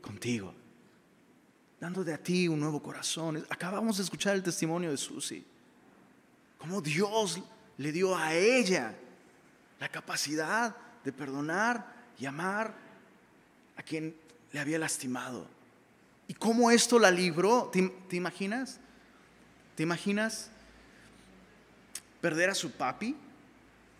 [0.00, 0.54] contigo.
[1.80, 3.44] Dándote a ti un nuevo corazón.
[3.50, 5.44] Acabamos de escuchar el testimonio de Susi.
[6.58, 7.42] Cómo Dios
[7.76, 8.94] le dio a ella
[9.78, 12.74] la capacidad de perdonar y amar
[13.76, 14.16] a quien
[14.52, 15.46] le había lastimado.
[16.28, 17.70] ¿Y cómo esto la libró?
[17.72, 18.78] ¿Te, imaginas?
[19.74, 20.50] ¿Te imaginas
[22.20, 23.16] perder a su papi?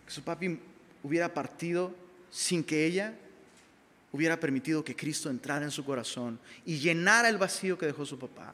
[0.05, 0.59] Que su papi
[1.03, 1.95] hubiera partido
[2.29, 3.13] sin que ella
[4.11, 8.17] hubiera permitido que Cristo entrara en su corazón y llenara el vacío que dejó su
[8.17, 8.53] papá.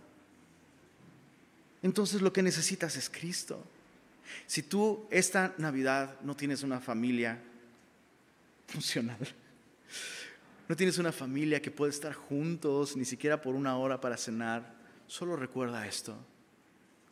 [1.82, 3.64] Entonces lo que necesitas es Cristo.
[4.48, 7.40] Si tú esta Navidad no tienes una familia
[8.68, 9.18] funcional,
[10.68, 14.74] no tienes una familia que puede estar juntos ni siquiera por una hora para cenar,
[15.08, 16.18] solo recuerda esto.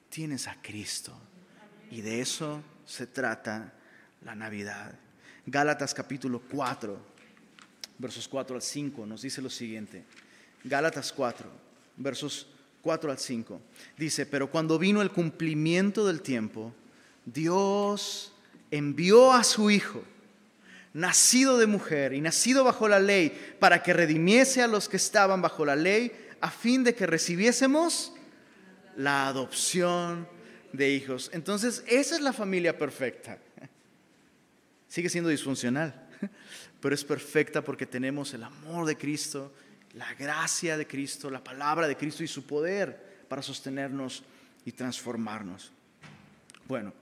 [0.10, 1.18] Tienes a Cristo.
[1.90, 3.74] Y de eso se trata
[4.24, 4.98] la Navidad.
[5.46, 6.98] Gálatas capítulo 4,
[7.98, 10.06] versos 4 al 5, nos dice lo siguiente.
[10.64, 11.50] Gálatas 4,
[11.98, 12.48] versos
[12.82, 13.62] 4 al 5.
[13.98, 16.74] Dice, pero cuando vino el cumplimiento del tiempo,
[17.26, 18.34] Dios
[18.70, 20.04] envió a su Hijo
[20.94, 25.42] nacido de mujer y nacido bajo la ley, para que redimiese a los que estaban
[25.42, 28.14] bajo la ley, a fin de que recibiésemos
[28.98, 30.28] la adopción
[30.74, 31.30] de hijos.
[31.34, 33.38] Entonces, esa es la familia perfecta.
[34.88, 36.10] Sigue siendo disfuncional,
[36.82, 39.54] pero es perfecta porque tenemos el amor de Cristo,
[39.94, 44.24] la gracia de Cristo, la palabra de Cristo y su poder para sostenernos
[44.66, 45.72] y transformarnos.
[46.68, 46.94] Bueno,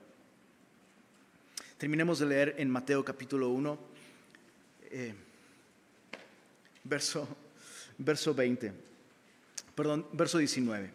[1.79, 3.79] Terminemos de leer en Mateo capítulo 1,
[4.91, 5.13] eh,
[6.83, 7.25] verso,
[7.97, 8.73] verso 20,
[9.75, 10.91] perdón, verso 19.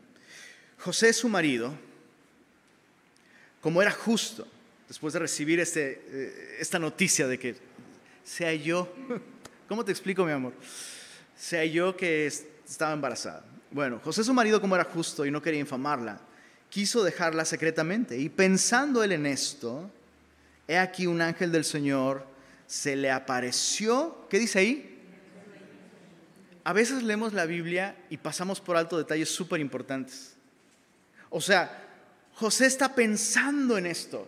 [0.80, 1.72] José, su marido,
[3.62, 4.46] como era justo,
[4.86, 7.56] después de recibir este, eh, esta noticia de que
[8.22, 8.94] sea yo,
[9.66, 10.52] ¿cómo te explico, mi amor?
[11.34, 13.42] Sea yo que estaba embarazada.
[13.70, 16.20] Bueno, José, su marido, como era justo y no quería infamarla,
[16.68, 18.18] quiso dejarla secretamente.
[18.18, 19.90] Y pensando él en esto,
[20.68, 22.26] he aquí un ángel del Señor
[22.66, 24.26] se le apareció.
[24.28, 24.90] ¿Qué dice ahí?
[26.64, 30.34] A veces leemos la Biblia y pasamos por alto detalles súper importantes.
[31.28, 31.82] O sea,
[32.34, 34.26] José está pensando en esto.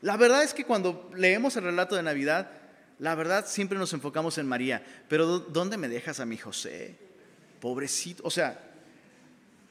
[0.00, 2.50] La verdad es que cuando leemos el relato de Navidad,
[2.98, 6.96] la verdad siempre nos enfocamos en María, pero ¿dónde me dejas a mi José?
[7.60, 8.71] Pobrecito, o sea,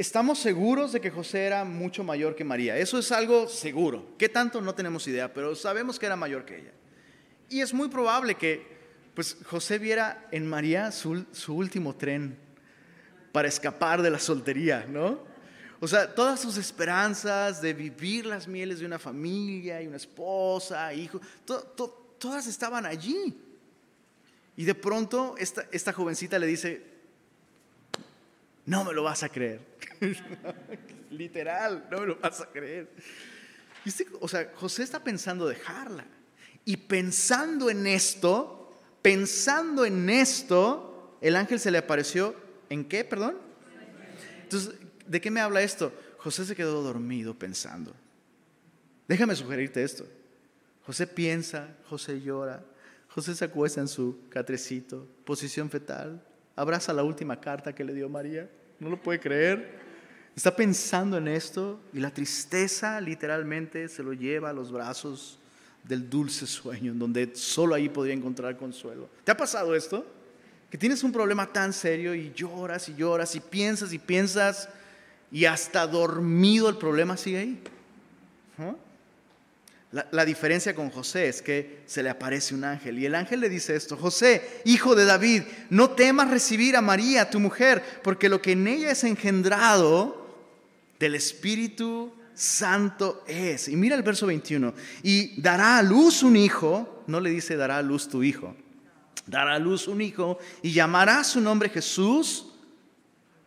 [0.02, 4.16] estamos seguros de que José era mucho mayor que María, eso es algo seguro.
[4.18, 4.60] ¿Qué tanto?
[4.60, 6.72] No tenemos idea, pero sabemos que era mayor que ella.
[7.50, 8.66] Y es muy probable que
[9.14, 12.36] pues, José viera en María su, último tren
[13.32, 15.20] para escapar de la soltería, ¿no?
[15.80, 20.92] O sea, todas sus esperanzas de vivir las mieles de una familia y una esposa,
[20.96, 21.22] hijo,
[22.18, 23.38] todas estaban allí.
[24.56, 26.91] Y de pronto esta jovencita le dice,
[28.66, 29.62] no me lo vas a creer.
[31.10, 32.90] Literal, no me lo vas a creer.
[34.20, 36.06] o sea, José está pensando dejarla.
[36.64, 42.36] Y pensando en esto, pensando en esto, el ángel se le apareció
[42.70, 43.38] en qué, perdón?
[44.44, 44.76] Entonces,
[45.12, 45.92] ¿De qué me habla esto?
[46.20, 47.94] José se quedó dormido pensando.
[49.10, 50.08] Déjame sugerirte esto.
[50.86, 52.64] José piensa, José llora,
[53.10, 58.10] José se acuesta en su catrecito, posición fetal, abraza la última carta que le dio
[58.10, 59.80] María, no lo puede creer.
[60.36, 65.40] Está pensando en esto y la tristeza literalmente se lo lleva a los brazos
[65.84, 69.10] del dulce sueño, en donde solo ahí podría encontrar consuelo.
[69.24, 70.06] ¿Te ha pasado esto?
[70.70, 74.70] Que tienes un problema tan serio y lloras y lloras y piensas y piensas
[75.32, 77.64] y hasta dormido el problema sigue ahí.
[79.92, 83.50] La, diferencia con José es que se le aparece un ángel y el ángel le
[83.50, 88.42] dice esto, José, hijo de David, no temas recibir a María, tu mujer, porque lo
[88.42, 90.34] que en ella es engendrado
[90.98, 93.68] del Espíritu Santo es.
[93.68, 94.74] Y mira el verso 21,
[95.04, 98.56] y dará a luz un hijo, no le dice dará a luz tu hijo,
[99.28, 102.54] dará a luz un hijo y llamará su nombre Jesús,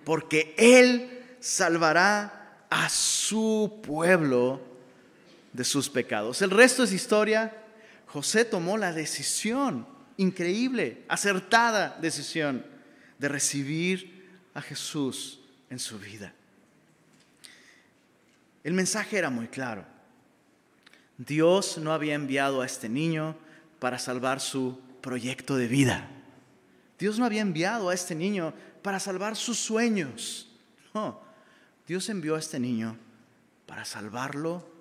[0.04, 4.73] porque él salvará a su pueblo
[5.54, 6.42] de sus pecados.
[6.42, 7.56] El resto es historia.
[8.08, 9.86] José tomó la decisión,
[10.18, 12.66] increíble, acertada decisión,
[13.18, 15.40] de recibir a Jesús
[15.70, 16.34] en su vida.
[18.62, 19.86] El mensaje era muy claro.
[21.16, 23.36] Dios no había enviado a este niño
[23.78, 26.10] para salvar su proyecto de vida.
[26.98, 30.48] Dios no había enviado a este niño para salvar sus sueños.
[30.92, 31.20] No,
[31.86, 32.96] Dios envió a este niño
[33.66, 34.73] para salvarlo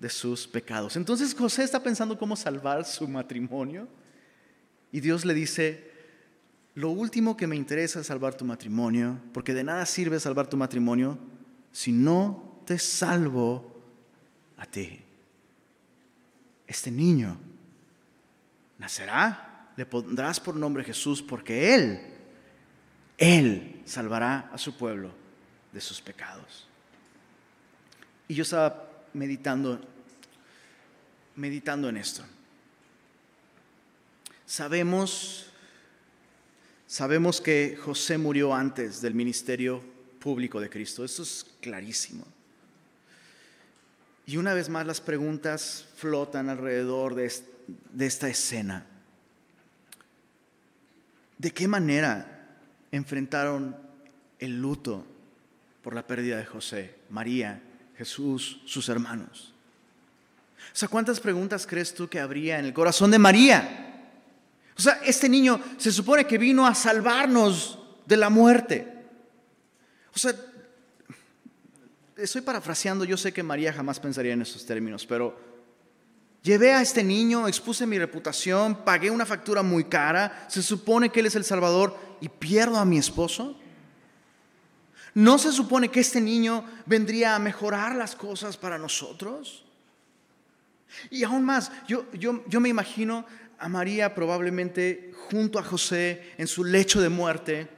[0.00, 0.96] de sus pecados.
[0.96, 3.86] Entonces José está pensando cómo salvar su matrimonio
[4.90, 5.92] y Dios le dice,
[6.74, 10.56] lo último que me interesa es salvar tu matrimonio, porque de nada sirve salvar tu
[10.56, 11.18] matrimonio
[11.70, 13.82] si no te salvo
[14.56, 15.00] a ti.
[16.66, 17.36] Este niño
[18.78, 22.00] nacerá, le pondrás por nombre Jesús, porque Él,
[23.18, 25.12] Él salvará a su pueblo
[25.72, 26.66] de sus pecados.
[28.28, 29.80] Y yo estaba meditando,
[31.36, 32.22] meditando en esto.
[34.46, 35.46] Sabemos,
[36.86, 39.82] sabemos que José murió antes del ministerio
[40.18, 41.04] público de Cristo.
[41.04, 42.24] Eso es clarísimo.
[44.26, 47.32] Y una vez más las preguntas flotan alrededor de,
[47.92, 48.86] de esta escena.
[51.38, 52.58] ¿De qué manera
[52.92, 53.76] enfrentaron
[54.38, 55.06] el luto
[55.82, 57.62] por la pérdida de José, María,
[58.00, 59.52] Jesús, sus hermanos.
[60.72, 64.08] O sea, ¿cuántas preguntas crees tú que habría en el corazón de María?
[64.74, 68.90] O sea, este niño se supone que vino a salvarnos de la muerte.
[70.14, 70.34] O sea,
[72.16, 75.38] estoy parafraseando, yo sé que María jamás pensaría en esos términos, pero
[76.42, 81.20] llevé a este niño, expuse mi reputación, pagué una factura muy cara, se supone que
[81.20, 83.59] él es el Salvador y pierdo a mi esposo.
[85.14, 89.64] ¿No se supone que este niño vendría a mejorar las cosas para nosotros?
[91.10, 92.04] Y aún más, yo,
[92.60, 93.26] me imagino
[93.58, 97.68] a María probablemente junto a José en su lecho de muerte.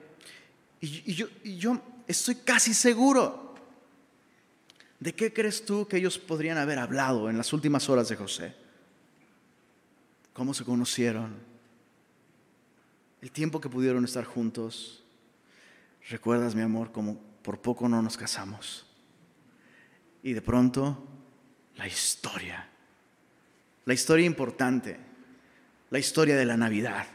[0.81, 3.55] Y, yo, y yo estoy casi seguro.
[5.01, 8.55] ¿De qué crees tú que ellos podrían haber hablado en las últimas horas de José?
[10.33, 11.35] ¿Cómo se conocieron?
[13.21, 15.02] El tiempo que pudieron estar juntos
[16.09, 18.87] recuerdas, mi amor, como por poco no nos casamos.
[20.23, 21.07] Y de pronto,
[21.77, 22.69] la historia,
[23.85, 24.99] la historia importante,
[25.91, 27.07] la historia de la Navidad,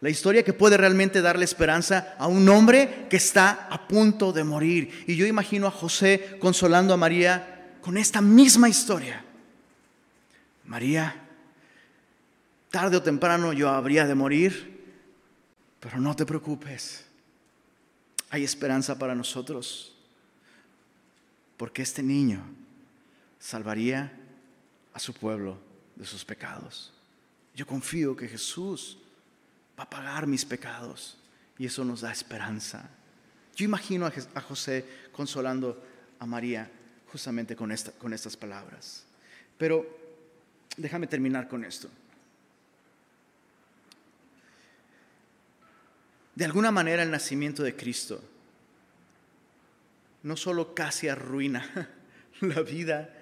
[0.00, 4.44] la historia que puede realmente darle esperanza a un hombre que está a punto de
[4.44, 5.04] morir.
[5.06, 9.24] Y yo imagino a José consolando a María con esta misma historia.
[10.64, 11.14] María,
[12.70, 14.84] tarde o temprano yo habría de morir,
[15.80, 17.05] pero no te preocupes
[18.30, 19.92] hay esperanza para nosotros.
[21.56, 22.44] porque este niño
[23.38, 24.12] salvaría
[24.92, 25.58] a su pueblo
[25.94, 26.92] de sus pecados.
[27.54, 28.98] Yo confío que Jesús
[29.78, 31.16] va a pagar mis pecados
[31.58, 32.90] y eso nos da esperanza.
[33.54, 35.82] Yo imagino a José consolando
[36.18, 36.70] a María
[37.10, 39.04] justamente con, esta, con estas palabras.
[39.56, 39.86] Pero
[40.76, 41.88] déjame terminar con esto.
[46.36, 48.22] De alguna manera el nacimiento de Cristo
[50.22, 51.88] no solo casi arruina
[52.40, 53.14] la vida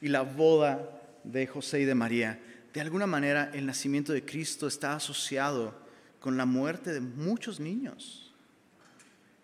[0.00, 2.40] y la boda de José y de María,
[2.72, 5.74] de alguna manera el nacimiento de Cristo está asociado
[6.20, 8.34] con la muerte de muchos niños.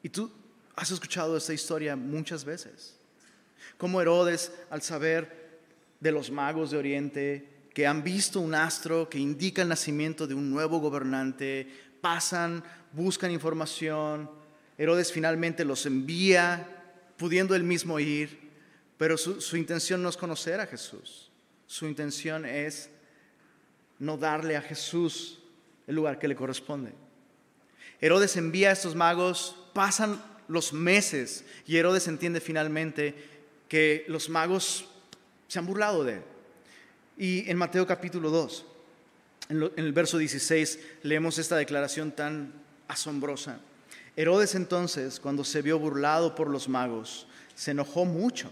[0.02, 0.30] Y tú
[0.76, 2.96] has escuchado esta historia muchas veces.
[3.78, 5.60] Como Herodes, al saber
[6.00, 10.34] de los magos de Oriente, que han visto un astro que indica el nacimiento de
[10.34, 11.68] un nuevo gobernante,
[12.00, 12.62] pasan,
[12.94, 14.30] buscan información,
[14.78, 16.68] Herodes finalmente los envía,
[17.16, 18.50] pudiendo él mismo ir,
[18.96, 21.30] pero su, intención no es conocer a Jesús,
[21.66, 22.90] su intención es
[23.98, 25.40] no darle a Jesús
[25.86, 26.92] el lugar que le corresponde.
[28.00, 33.14] Herodes envía a estos magos, pasan los meses y Herodes entiende finalmente
[33.68, 34.88] que los magos
[35.48, 36.22] se han burlado de él.
[37.16, 38.66] Y en Mateo capítulo 2,
[39.50, 43.60] en, el verso 16, leemos esta declaración tan asombrosa.
[44.16, 48.50] Herodes entonces, cuando se vio burlado por los magos, se enojó mucho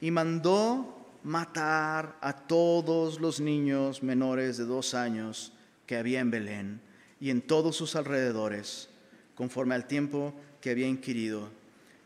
[0.00, 5.52] y mandó matar a todos los niños menores de dos años
[5.86, 6.80] que había en Belén
[7.20, 8.88] y en todos sus alrededores,
[9.34, 11.48] conforme al tiempo que había inquirido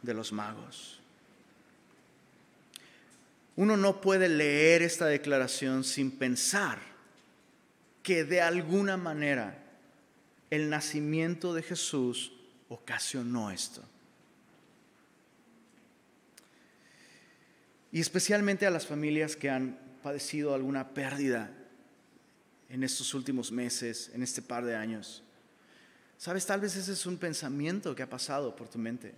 [0.03, 1.01] de los magos.
[3.57, 6.79] Uno no puede leer esta declaración sin pensar
[8.05, 9.59] que de alguna manera
[10.51, 12.33] el nacimiento de Jesús
[12.69, 13.83] ocasionó esto.
[17.91, 21.51] Y especialmente a las familias que han padecido alguna pérdida
[22.69, 25.23] en estos últimos meses, en este par de años.
[26.19, 29.15] Sabes, tal vez ese es un pensamiento que ha pasado por tu mente.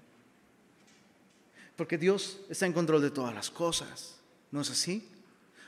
[1.75, 4.17] Porque Dios está en control de todas las cosas,
[4.51, 5.09] ¿no es así?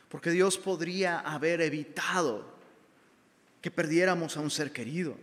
[0.08, 2.52] Porque Dios podría haber evitado
[3.62, 5.16] que perdiéramos a un ser querido.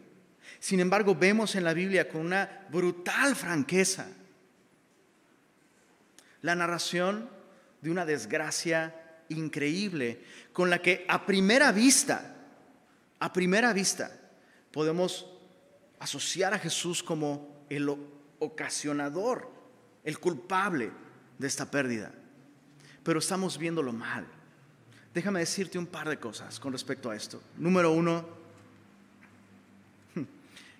[0.59, 4.07] Sin embargo, vemos en la Biblia con una brutal franqueza
[6.41, 7.29] la narración
[7.81, 12.35] de una desgracia increíble con la que a primera vista,
[13.19, 14.11] a primera vista,
[14.71, 15.27] podemos
[15.99, 17.89] asociar a Jesús como el
[18.39, 19.51] ocasionador,
[20.03, 20.91] el culpable
[21.37, 22.11] de esta pérdida.
[23.03, 24.25] Pero estamos viéndolo mal.
[25.13, 27.41] Déjame decirte un par de cosas con respecto a esto.
[27.57, 28.38] Número uno,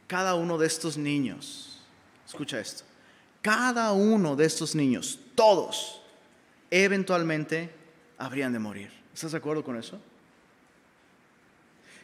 [0.09, 1.79] cada uno de estos niños,
[2.27, 2.83] escucha esto,
[3.43, 6.01] cada uno de estos niños, todos,
[6.71, 7.69] eventualmente
[8.17, 8.91] habrían de morir.
[9.13, 10.01] ¿Estás de acuerdo con eso?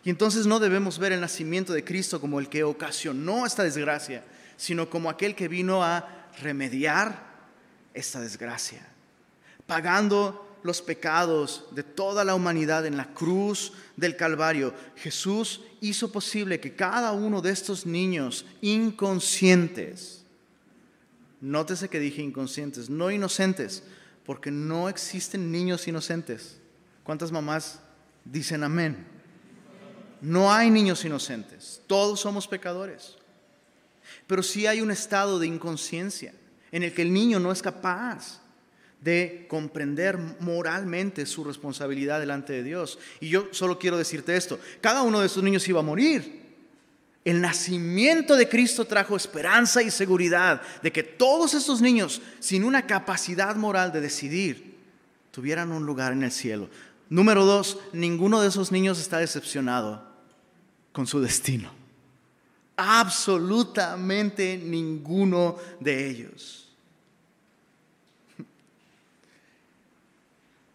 [0.03, 4.23] Y entonces no debemos ver el nacimiento de Cristo como el que ocasionó esta desgracia,
[4.55, 7.25] sino como aquel que vino a remediar
[7.95, 8.85] esta desgracia,
[9.65, 14.74] pagando los pecados de toda la humanidad en la cruz del Calvario.
[14.95, 20.26] Jesús hizo posible que cada uno de estos niños inconscientes,
[21.39, 23.84] nótese que dije inconscientes, no inocentes,
[24.26, 26.57] porque no existen niños inocentes.
[27.03, 27.80] ¿Cuántas mamás
[28.24, 29.05] dicen amén?
[30.20, 33.18] No hay niños inocentes, todos somos pecadores.
[34.26, 36.34] Pero sí hay un estado de inconsciencia
[36.72, 38.41] en el que el niño no es capaz
[39.05, 42.97] de comprender moralmente su responsabilidad delante de Dios.
[43.19, 46.43] Y yo solo quiero decirte esto, cada uno de estos niños iba a morir.
[47.23, 52.87] El nacimiento de Cristo trajo esperanza y seguridad de que todos estos niños, sin una
[52.87, 54.75] capacidad moral de decidir,
[55.29, 56.67] tuvieran un lugar en el cielo.
[57.07, 60.03] Número dos, ninguno de esos niños está decepcionado
[60.91, 61.71] con su destino.
[62.75, 66.64] Absolutamente ninguno de ellos.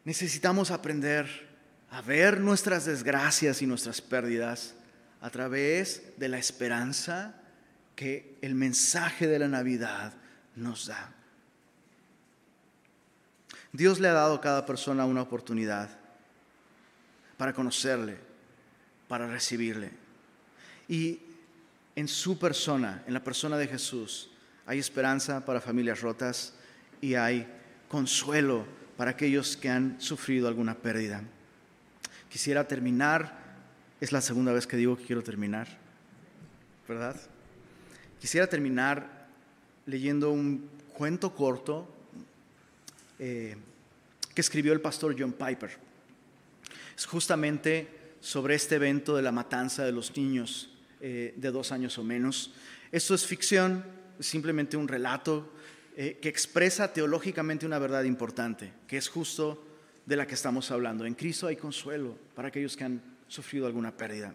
[0.04, 1.48] Necesitamos aprender
[1.90, 4.74] a ver nuestras desgracias y nuestras pérdidas
[5.20, 7.34] a través de la esperanza
[7.96, 10.14] que el mensaje de la Navidad
[10.56, 11.12] nos da.
[13.72, 15.90] Dios le ha dado a cada persona una oportunidad
[17.36, 18.16] para conocerle,
[19.06, 19.90] para recibirle.
[20.88, 21.20] Y
[21.94, 24.30] en su persona, en la persona de Jesús,
[24.66, 26.54] hay esperanza para familias rotas
[27.00, 27.46] y hay
[27.88, 31.22] consuelo para aquellos que han sufrido alguna pérdida.
[32.28, 33.34] Quisiera terminar
[33.98, 35.68] es la segunda vez que digo que quiero terminar,
[36.86, 37.18] ¿verdad?
[38.20, 39.26] Quisiera terminar
[39.86, 41.88] leyendo un cuento corto
[43.18, 43.56] eh,
[44.34, 45.70] que escribió el pastor John Piper.
[46.94, 47.88] Es justamente
[48.20, 52.52] sobre este evento de la matanza de los niños eh, de dos años o menos.
[52.92, 53.82] Esto es ficción,
[54.18, 55.54] es simplemente un relato
[56.02, 59.62] eh, que expresa teológicamente una verdad importante, que es justo
[60.06, 61.04] de la que estamos hablando.
[61.04, 64.32] En Cristo hay consuelo para aquellos que han sufrido alguna pérdida.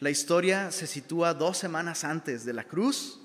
[0.00, 3.20] La historia se sitúa dos semanas antes de la cruz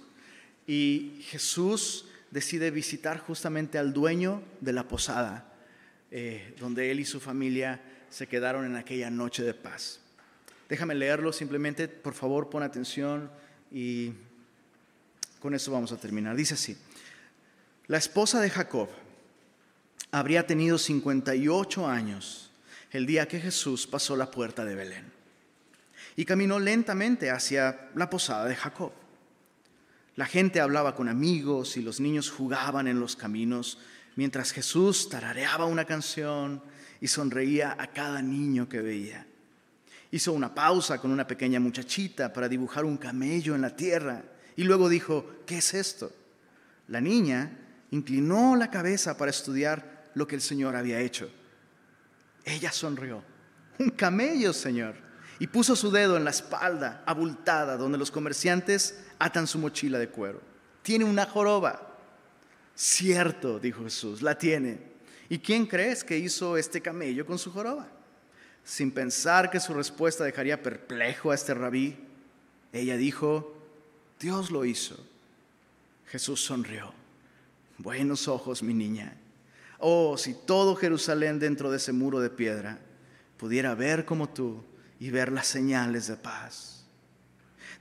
[0.68, 5.52] y Jesús decide visitar justamente al dueño de la posada,
[6.12, 10.02] eh, donde él y su familia se quedaron en aquella noche de paz.
[10.70, 13.32] Déjame leerlo, simplemente, por favor, pon atención
[13.72, 14.12] y
[15.40, 16.36] con eso vamos a terminar.
[16.36, 16.78] Dice así,
[17.88, 18.90] la esposa de Jacob
[20.12, 22.52] habría tenido 58 años
[22.92, 25.12] el día que Jesús pasó la puerta de Belén
[26.16, 28.92] y caminó lentamente hacia la posada de Jacob.
[30.16, 33.80] La gente hablaba con amigos y los niños jugaban en los caminos
[34.16, 36.64] mientras Jesús tarareaba una canción
[37.02, 39.28] y sonreía a cada niño que veía.
[40.12, 44.24] Hizo una pausa con una pequeña muchachita para dibujar un camello en la tierra
[44.56, 46.14] y luego dijo, ¿qué es esto?
[46.88, 47.65] La niña
[47.96, 51.30] inclinó la cabeza para estudiar lo que el Señor había hecho.
[52.44, 53.24] Ella sonrió.
[53.80, 54.96] Un camello, Señor.
[55.40, 60.10] Y puso su dedo en la espalda abultada donde los comerciantes atan su mochila de
[60.10, 60.42] cuero.
[60.82, 61.98] Tiene una joroba.
[62.76, 64.80] Cierto, dijo Jesús, la tiene.
[65.30, 67.88] ¿Y quién crees que hizo este camello con su joroba?
[68.64, 71.98] Sin pensar que su respuesta dejaría perplejo a este rabí,
[72.74, 73.56] ella dijo,
[74.20, 74.98] Dios lo hizo.
[76.08, 77.05] Jesús sonrió.
[77.78, 79.18] Buenos ojos, mi niña.
[79.80, 82.80] Oh, si todo Jerusalén dentro de ese muro de piedra
[83.38, 84.64] pudiera ver como tú
[85.00, 86.86] y ver las señales de paz.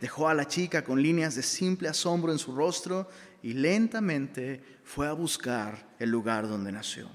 [0.01, 3.09] Dejó a la chica con líneas de simple asombro en su rostro
[3.43, 7.09] y lentamente fue a buscar el lugar donde nació.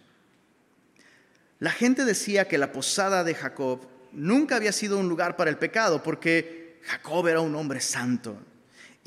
[1.59, 5.57] La gente decía que la posada de Jacob nunca había sido un lugar para el
[5.57, 8.37] pecado porque Jacob era un hombre santo.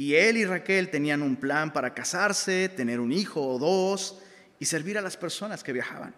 [0.02, 4.18] Y él y Raquel tenían un plan para casarse, tener un hijo o dos
[4.58, 6.12] y servir a las personas que viajaban.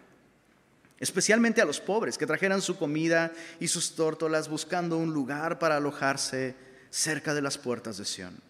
[0.98, 3.30] Especialmente a los pobres que trajeran su comida
[3.60, 6.56] y sus tórtolas buscando un lugar para alojarse
[6.88, 8.40] cerca de las puertas de Sión.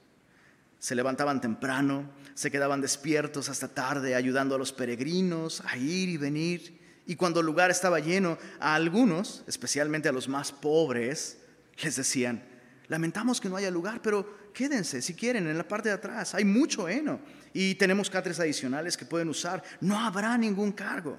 [0.78, 6.16] Se levantaban temprano, se quedaban despiertos hasta tarde ayudando a los peregrinos a ir y
[6.16, 6.78] venir.
[7.06, 11.38] Y cuando el lugar estaba lleno, a algunos, especialmente a los más pobres,
[11.82, 12.44] les decían,
[12.86, 16.34] lamentamos que no haya lugar, pero quédense si quieren en la parte de atrás.
[16.34, 17.20] Hay mucho heno
[17.52, 19.62] y tenemos catres adicionales que pueden usar.
[19.80, 21.18] No habrá ningún cargo.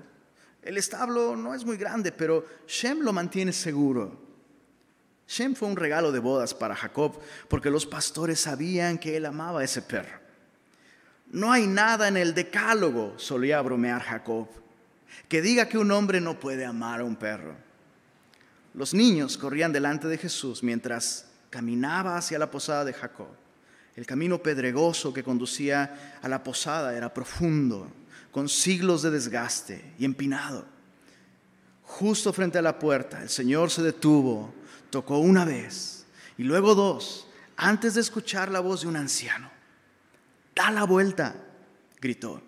[0.63, 4.25] El establo no es muy grande, pero Shem lo mantiene seguro.
[5.27, 9.59] Shem fue un regalo de bodas para Jacob porque los pastores sabían que él amaba
[9.59, 10.19] a ese perro.
[11.31, 14.47] No hay nada en el decálogo, solía bromear Jacob,
[15.27, 17.55] que diga que un hombre no puede amar a un perro.
[18.73, 23.29] Los niños corrían delante de Jesús mientras caminaba hacia la posada de Jacob.
[23.95, 27.89] El camino pedregoso que conducía a la posada era profundo,
[28.29, 30.65] con siglos de desgaste y empinado.
[31.83, 34.53] Justo frente a la puerta, el Señor se detuvo
[34.89, 36.05] Tocó una vez
[36.37, 37.25] y luego dos,
[37.55, 39.49] antes de escuchar la voz de un anciano.
[40.53, 41.37] Da la vuelta,
[42.01, 42.41] gritó.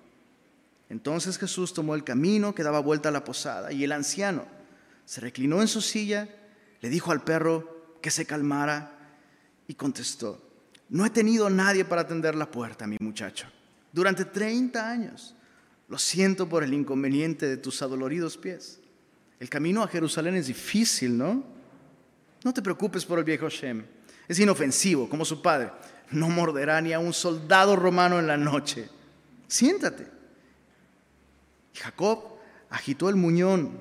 [0.89, 4.45] Entonces Jesús tomó el camino que daba vuelta a la posada y el anciano
[5.05, 6.27] se reclinó en su silla,
[6.81, 8.96] le dijo al perro que se calmara
[9.67, 10.41] y contestó,
[10.89, 13.47] no he tenido nadie para atender la puerta, mi muchacho,
[13.91, 15.35] durante 30 años.
[15.89, 18.79] Lo siento por el inconveniente de tus adoloridos pies.
[19.39, 21.43] El camino a Jerusalén es difícil, ¿no?
[22.43, 23.85] No te preocupes por el viejo Shem.
[24.27, 25.71] Es inofensivo, como su padre.
[26.11, 28.89] No morderá ni a un soldado romano en la noche.
[29.47, 30.07] Siéntate.
[31.73, 32.37] Jacob
[32.69, 33.71] agitó el muñón,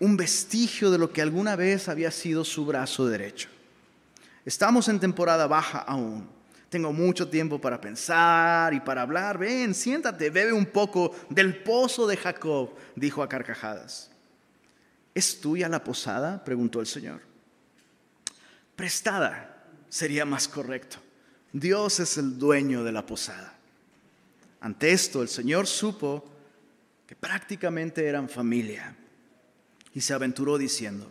[0.00, 3.48] un vestigio de lo que alguna vez había sido su brazo derecho.
[4.46, 6.26] Estamos en temporada baja aún.
[6.70, 9.36] Tengo mucho tiempo para pensar y para hablar.
[9.36, 14.10] Ven, siéntate, bebe un poco del pozo de Jacob, dijo a carcajadas.
[15.14, 16.42] ¿Es tuya la posada?
[16.42, 17.36] preguntó el Señor
[18.76, 20.98] prestada sería más correcto.
[21.52, 23.54] Dios es el dueño de la posada.
[24.60, 26.24] Ante esto, el Señor supo
[27.06, 28.94] que prácticamente eran familia
[29.94, 31.10] y se aventuró diciendo,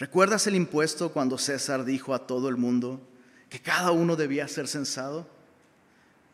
[0.00, 3.00] ¿recuerdas el impuesto cuando César dijo a todo el mundo
[3.48, 5.28] que cada uno debía ser censado?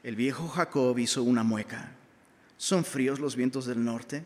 [0.02, 1.92] El viejo Jacob hizo una mueca.
[2.56, 4.24] ¿Son fríos los vientos del norte?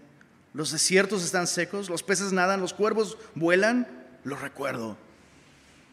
[0.54, 1.90] ¿Los desiertos están secos?
[1.90, 2.60] ¿Los peces nadan?
[2.60, 3.88] ¿Los cuervos vuelan?
[4.22, 4.96] Lo recuerdo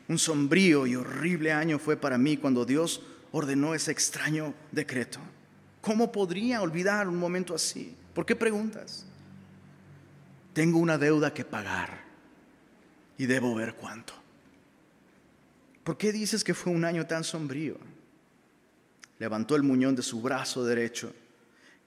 [0.07, 5.19] un sombrío y horrible año fue para mí cuando Dios ordenó ese extraño decreto.
[5.81, 7.95] ¿Cómo podría olvidar un momento así?
[8.13, 9.07] ¿Por qué preguntas?
[10.57, 12.06] tengo una deuda que pagar
[13.17, 14.13] y debo ver cuánto.
[15.83, 17.77] ¿Por qué dices que fue un año tan sombrío?
[19.19, 21.13] Levantó el muñón de su brazo derecho.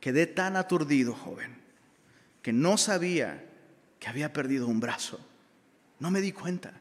[0.00, 1.56] Quedé tan aturdido, joven,
[2.42, 3.44] que no sabía
[3.98, 5.20] que había perdido un brazo.
[5.98, 6.72] No me di cuenta.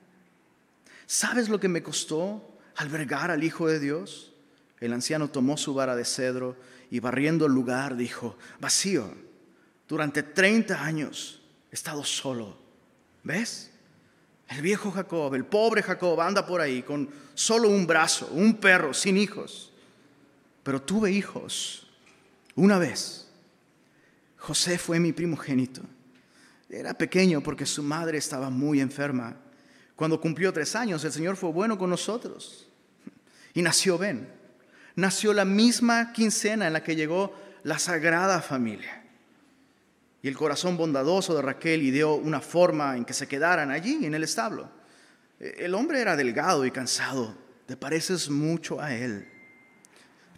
[1.06, 4.34] ¿Sabes lo que me costó albergar al Hijo de Dios?
[4.80, 6.56] El anciano tomó su vara de cedro
[6.90, 9.14] y barriendo el lugar dijo, vacío,
[9.88, 11.42] durante 30 años
[11.72, 12.58] he estado solo.
[13.24, 13.72] ¿Ves?
[14.50, 18.94] El viejo Jacob, el pobre Jacob anda por ahí con solo un brazo, un perro,
[18.94, 19.72] sin hijos.
[20.64, 21.88] Pero tuve hijos
[22.56, 23.28] una vez.
[24.38, 25.82] José fue mi primogénito.
[26.70, 29.36] Era pequeño porque su madre estaba muy enferma.
[29.96, 32.68] Cuando cumplió tres años, el Señor fue bueno con nosotros.
[33.54, 34.30] Y nació Ben.
[34.96, 38.99] Nació la misma quincena en la que llegó la sagrada familia.
[40.22, 44.14] Y el corazón bondadoso de Raquel ideó una forma en que se quedaran allí, en
[44.14, 44.70] el establo.
[45.40, 47.36] El hombre era delgado y cansado.
[47.66, 49.28] Te pareces mucho a él.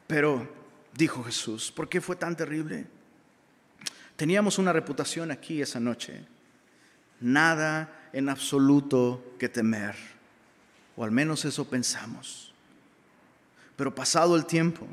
[0.06, 0.48] Pero,
[0.94, 2.86] dijo Jesús, ¿por qué fue tan terrible?
[4.16, 6.26] Teníamos una reputación aquí esa noche.
[7.20, 9.96] Nada en absoluto que temer.
[10.96, 12.54] O al menos eso pensamos.
[13.76, 14.86] Pero pasado el tiempo,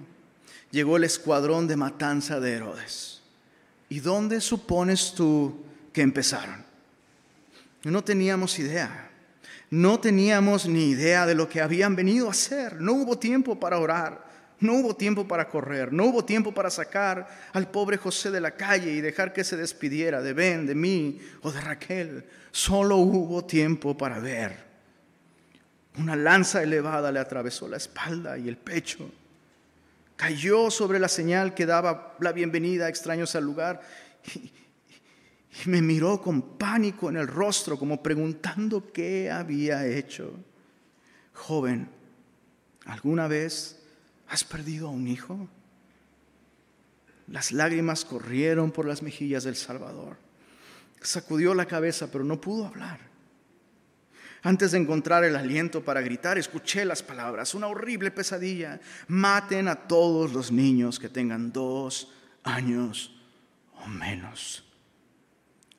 [0.71, 3.18] llegó el escuadrón de matanza de Herodes.
[3.89, 6.65] ¿Y dónde supones tú que empezaron?
[7.85, 9.11] No teníamos idea.
[9.71, 12.81] No teníamos ni idea de lo que habían venido a hacer.
[12.81, 14.29] No hubo tiempo para orar.
[14.61, 18.57] No hubo tiempo para correr, no hubo tiempo para sacar al pobre José de la
[18.57, 22.25] calle y dejar que se despidiera de Ben, de mí o de Raquel.
[22.51, 24.57] Solo hubo tiempo para ver.
[25.97, 29.09] Una lanza elevada le atravesó la espalda y el pecho.
[30.19, 33.81] Cayó sobre la señal que daba la bienvenida a extraños al lugar
[34.35, 34.53] y,
[35.65, 40.35] y me miró con pánico en el rostro, como preguntando qué había hecho.
[41.33, 41.89] Joven,
[42.85, 43.79] ¿alguna vez
[44.29, 45.49] ¿Has perdido a un hijo?
[47.29, 50.17] Las lágrimas corrieron por las mejillas del Salvador.
[51.01, 53.01] Sacudió la cabeza, pero no pudo hablar.
[54.43, 58.81] Antes de encontrar el aliento para gritar, escuché las palabras, una horrible pesadilla.
[59.09, 62.13] Maten a todos los niños que tengan dos
[62.45, 63.21] años
[63.85, 64.65] o menos.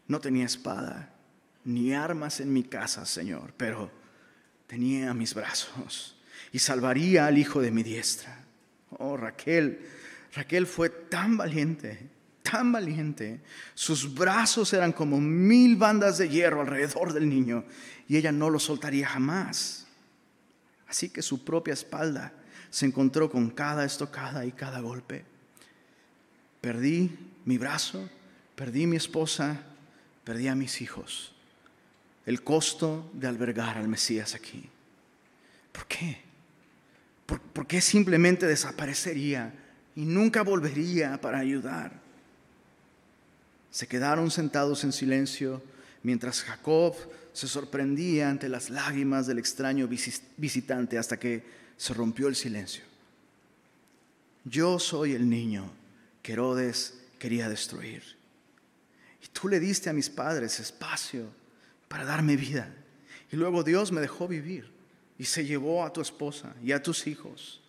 [0.07, 1.14] No tenía espada
[1.64, 3.91] ni armas en mi casa, Señor, pero
[4.68, 6.18] tenía mis brazos
[6.51, 8.43] y salvaría al hijo de mi diestra.
[8.97, 9.86] Oh, Raquel,
[10.34, 12.10] Raquel fue tan valiente,
[12.50, 13.41] tan valiente.
[13.74, 17.66] Sus brazos eran como mil bandas de hierro alrededor del niño
[18.08, 19.88] y ella no lo soltaría jamás.
[20.88, 22.34] Así que su propia espalda
[22.70, 25.26] se encontró con cada estocada y cada golpe.
[26.62, 28.10] Perdí mi brazo,
[28.56, 29.64] perdí mi esposa,
[30.24, 31.34] perdí a mis hijos.
[32.26, 34.70] El costo de albergar al Mesías aquí.
[35.72, 36.30] ¿Por qué?
[37.26, 39.54] ¿Por, qué simplemente desaparecería
[39.95, 41.99] y nunca volvería para ayudar?
[43.80, 45.63] Se quedaron sentados en silencio
[46.03, 46.93] mientras Jacob
[47.32, 51.45] se sorprendía ante las lágrimas del extraño visitante hasta que
[51.77, 52.84] se rompió el silencio.
[54.43, 55.71] Yo soy el niño
[56.21, 58.03] que Herodes quería destruir.
[59.23, 61.27] Y tú le diste a mis padres espacio
[61.88, 62.69] para darme vida.
[63.32, 64.69] Y luego Dios me dejó vivir
[65.17, 67.61] y se llevó a tu esposa y a tus hijos.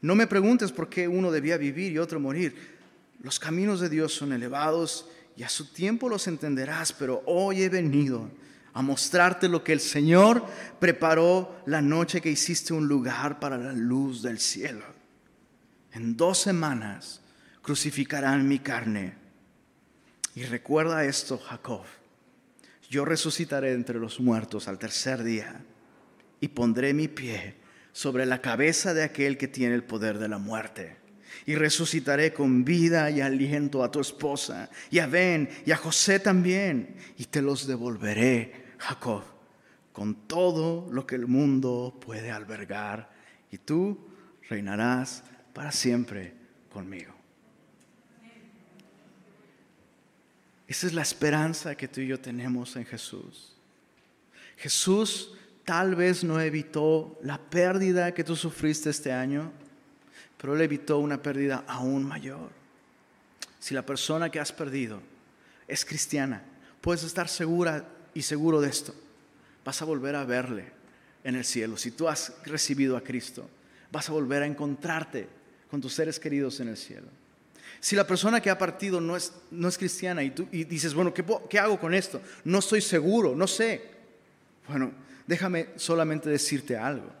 [0.00, 2.56] No me preguntes por qué uno debía vivir y otro morir.
[3.22, 5.06] Los caminos de Dios son elevados
[5.36, 8.30] y a su tiempo los entenderás, pero hoy he venido
[8.72, 10.44] a mostrarte lo que el Señor
[10.78, 14.84] preparó la noche que hiciste un lugar para la luz del cielo.
[15.92, 17.20] En dos semanas
[17.62, 19.14] crucificarán mi carne.
[20.34, 21.82] Y recuerda esto, Jacob.
[22.88, 25.60] Yo resucitaré entre los muertos al tercer día
[26.40, 27.56] y pondré mi pie
[27.92, 30.99] sobre la cabeza de aquel que tiene el poder de la muerte.
[31.46, 36.20] Y resucitaré con vida y aliento a tu esposa, y a Ben, y a José
[36.20, 39.22] también, y te los devolveré, Jacob,
[39.92, 43.10] con todo lo que el mundo puede albergar,
[43.50, 43.98] y tú
[44.48, 45.22] reinarás
[45.52, 46.34] para siempre
[46.72, 47.14] conmigo.
[50.66, 53.56] Esa es la esperanza que tú y yo tenemos en Jesús.
[54.56, 55.32] Jesús
[55.64, 59.52] tal vez no evitó la pérdida que tú sufriste este año,
[60.40, 62.48] pero él evitó una pérdida aún mayor.
[63.58, 65.00] Si la persona que has perdido
[65.68, 66.42] es cristiana,
[66.80, 68.94] puedes estar segura y seguro de esto.
[69.64, 70.72] Vas a volver a verle
[71.24, 71.76] en el cielo.
[71.76, 73.50] Si tú has recibido a Cristo,
[73.92, 75.28] vas a volver a encontrarte
[75.70, 77.08] con tus seres queridos en el cielo.
[77.78, 80.94] Si la persona que ha partido no es, no es cristiana y tú y dices,
[80.94, 82.20] bueno, ¿qué, ¿qué hago con esto?
[82.44, 83.90] No estoy seguro, no sé.
[84.66, 84.90] Bueno,
[85.26, 87.19] déjame solamente decirte algo.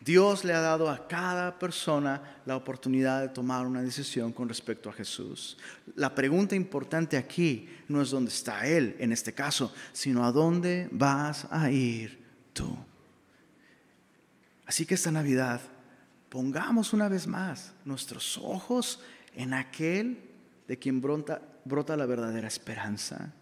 [0.00, 4.88] Dios le ha dado a cada persona la oportunidad de tomar una decisión con respecto
[4.88, 5.56] a Jesús.
[5.96, 10.88] La pregunta importante aquí no es dónde está Él en este caso, sino a dónde
[10.92, 12.22] vas a ir
[12.52, 12.76] tú.
[14.66, 15.60] Así que esta Navidad
[16.28, 19.00] pongamos una vez más nuestros ojos
[19.34, 20.20] en aquel
[20.68, 23.32] de quien brota, la verdadera esperanza.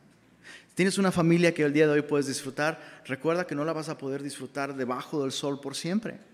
[0.74, 3.88] Tienes una familia que el día de hoy puedes disfrutar, recuerda que no la vas
[3.88, 6.33] a poder disfrutar debajo del sol por siempre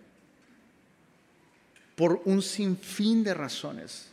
[2.01, 4.07] por un sinfín de razones.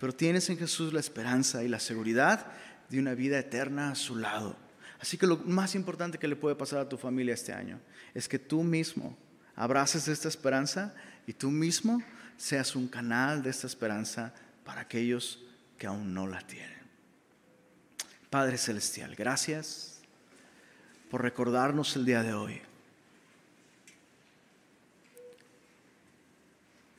[0.00, 2.44] Pero tienes en Jesús la esperanza y la seguridad
[2.88, 4.56] de una vida eterna a su lado.
[4.98, 7.78] Así que lo más importante que le puede pasar a tu familia este año
[8.14, 9.16] es que tú mismo
[9.54, 10.92] abraces esta esperanza
[11.24, 12.02] y tú mismo
[12.36, 15.44] seas un canal de esta esperanza para aquellos
[15.78, 16.80] que aún no la tienen.
[18.28, 20.00] Padre Celestial, gracias
[21.12, 22.60] por recordarnos el día de hoy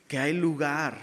[0.08, 0.98] que hay lugar,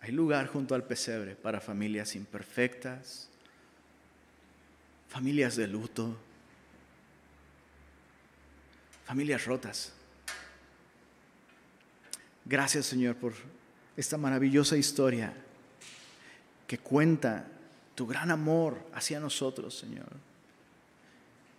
[0.00, 3.28] hay lugar junto al pesebre para familias imperfectas,
[5.08, 6.16] familias de luto,
[9.04, 9.92] familias rotas.
[12.46, 13.34] Gracias Señor por
[13.96, 15.34] esta maravillosa historia
[16.66, 17.46] que cuenta
[17.94, 20.08] tu gran amor hacia nosotros, Señor.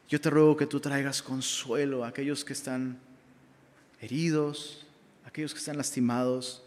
[0.09, 2.99] Yo te ruego que tú traigas consuelo a aquellos que están
[4.01, 4.85] heridos,
[5.33, 6.61] aquellos que están lastimados,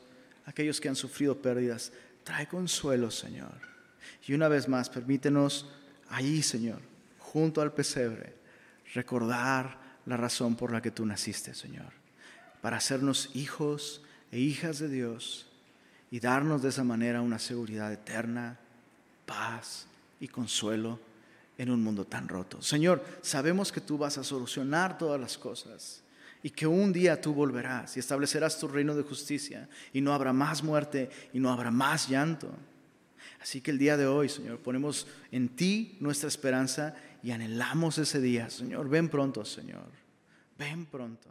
[0.44, 1.92] aquellos que han sufrido pérdidas.
[2.24, 3.60] Trae consuelo, Señor.
[4.26, 5.70] Y una vez más, permítenos
[6.08, 6.80] allí, Señor,
[7.20, 8.34] junto al pesebre,
[8.92, 11.92] recordar la razón por la que tú naciste, Señor,
[12.60, 14.02] para hacernos hijos
[14.32, 15.46] e hijas de Dios
[16.10, 18.58] y darnos de esa manera una seguridad eterna,
[19.26, 19.86] paz
[20.18, 20.98] y consuelo
[21.56, 22.60] en un mundo tan roto.
[22.62, 26.02] Señor, sabemos que tú vas a solucionar todas las cosas
[26.42, 30.32] y que un día tú volverás y establecerás tu reino de justicia y no habrá
[30.32, 32.54] más muerte y no habrá más llanto.
[33.40, 38.20] Así que el día de hoy, Señor, ponemos en ti nuestra esperanza y anhelamos ese
[38.20, 38.50] día.
[38.50, 39.90] Señor, ven pronto, Señor.
[40.58, 41.30] Ven pronto.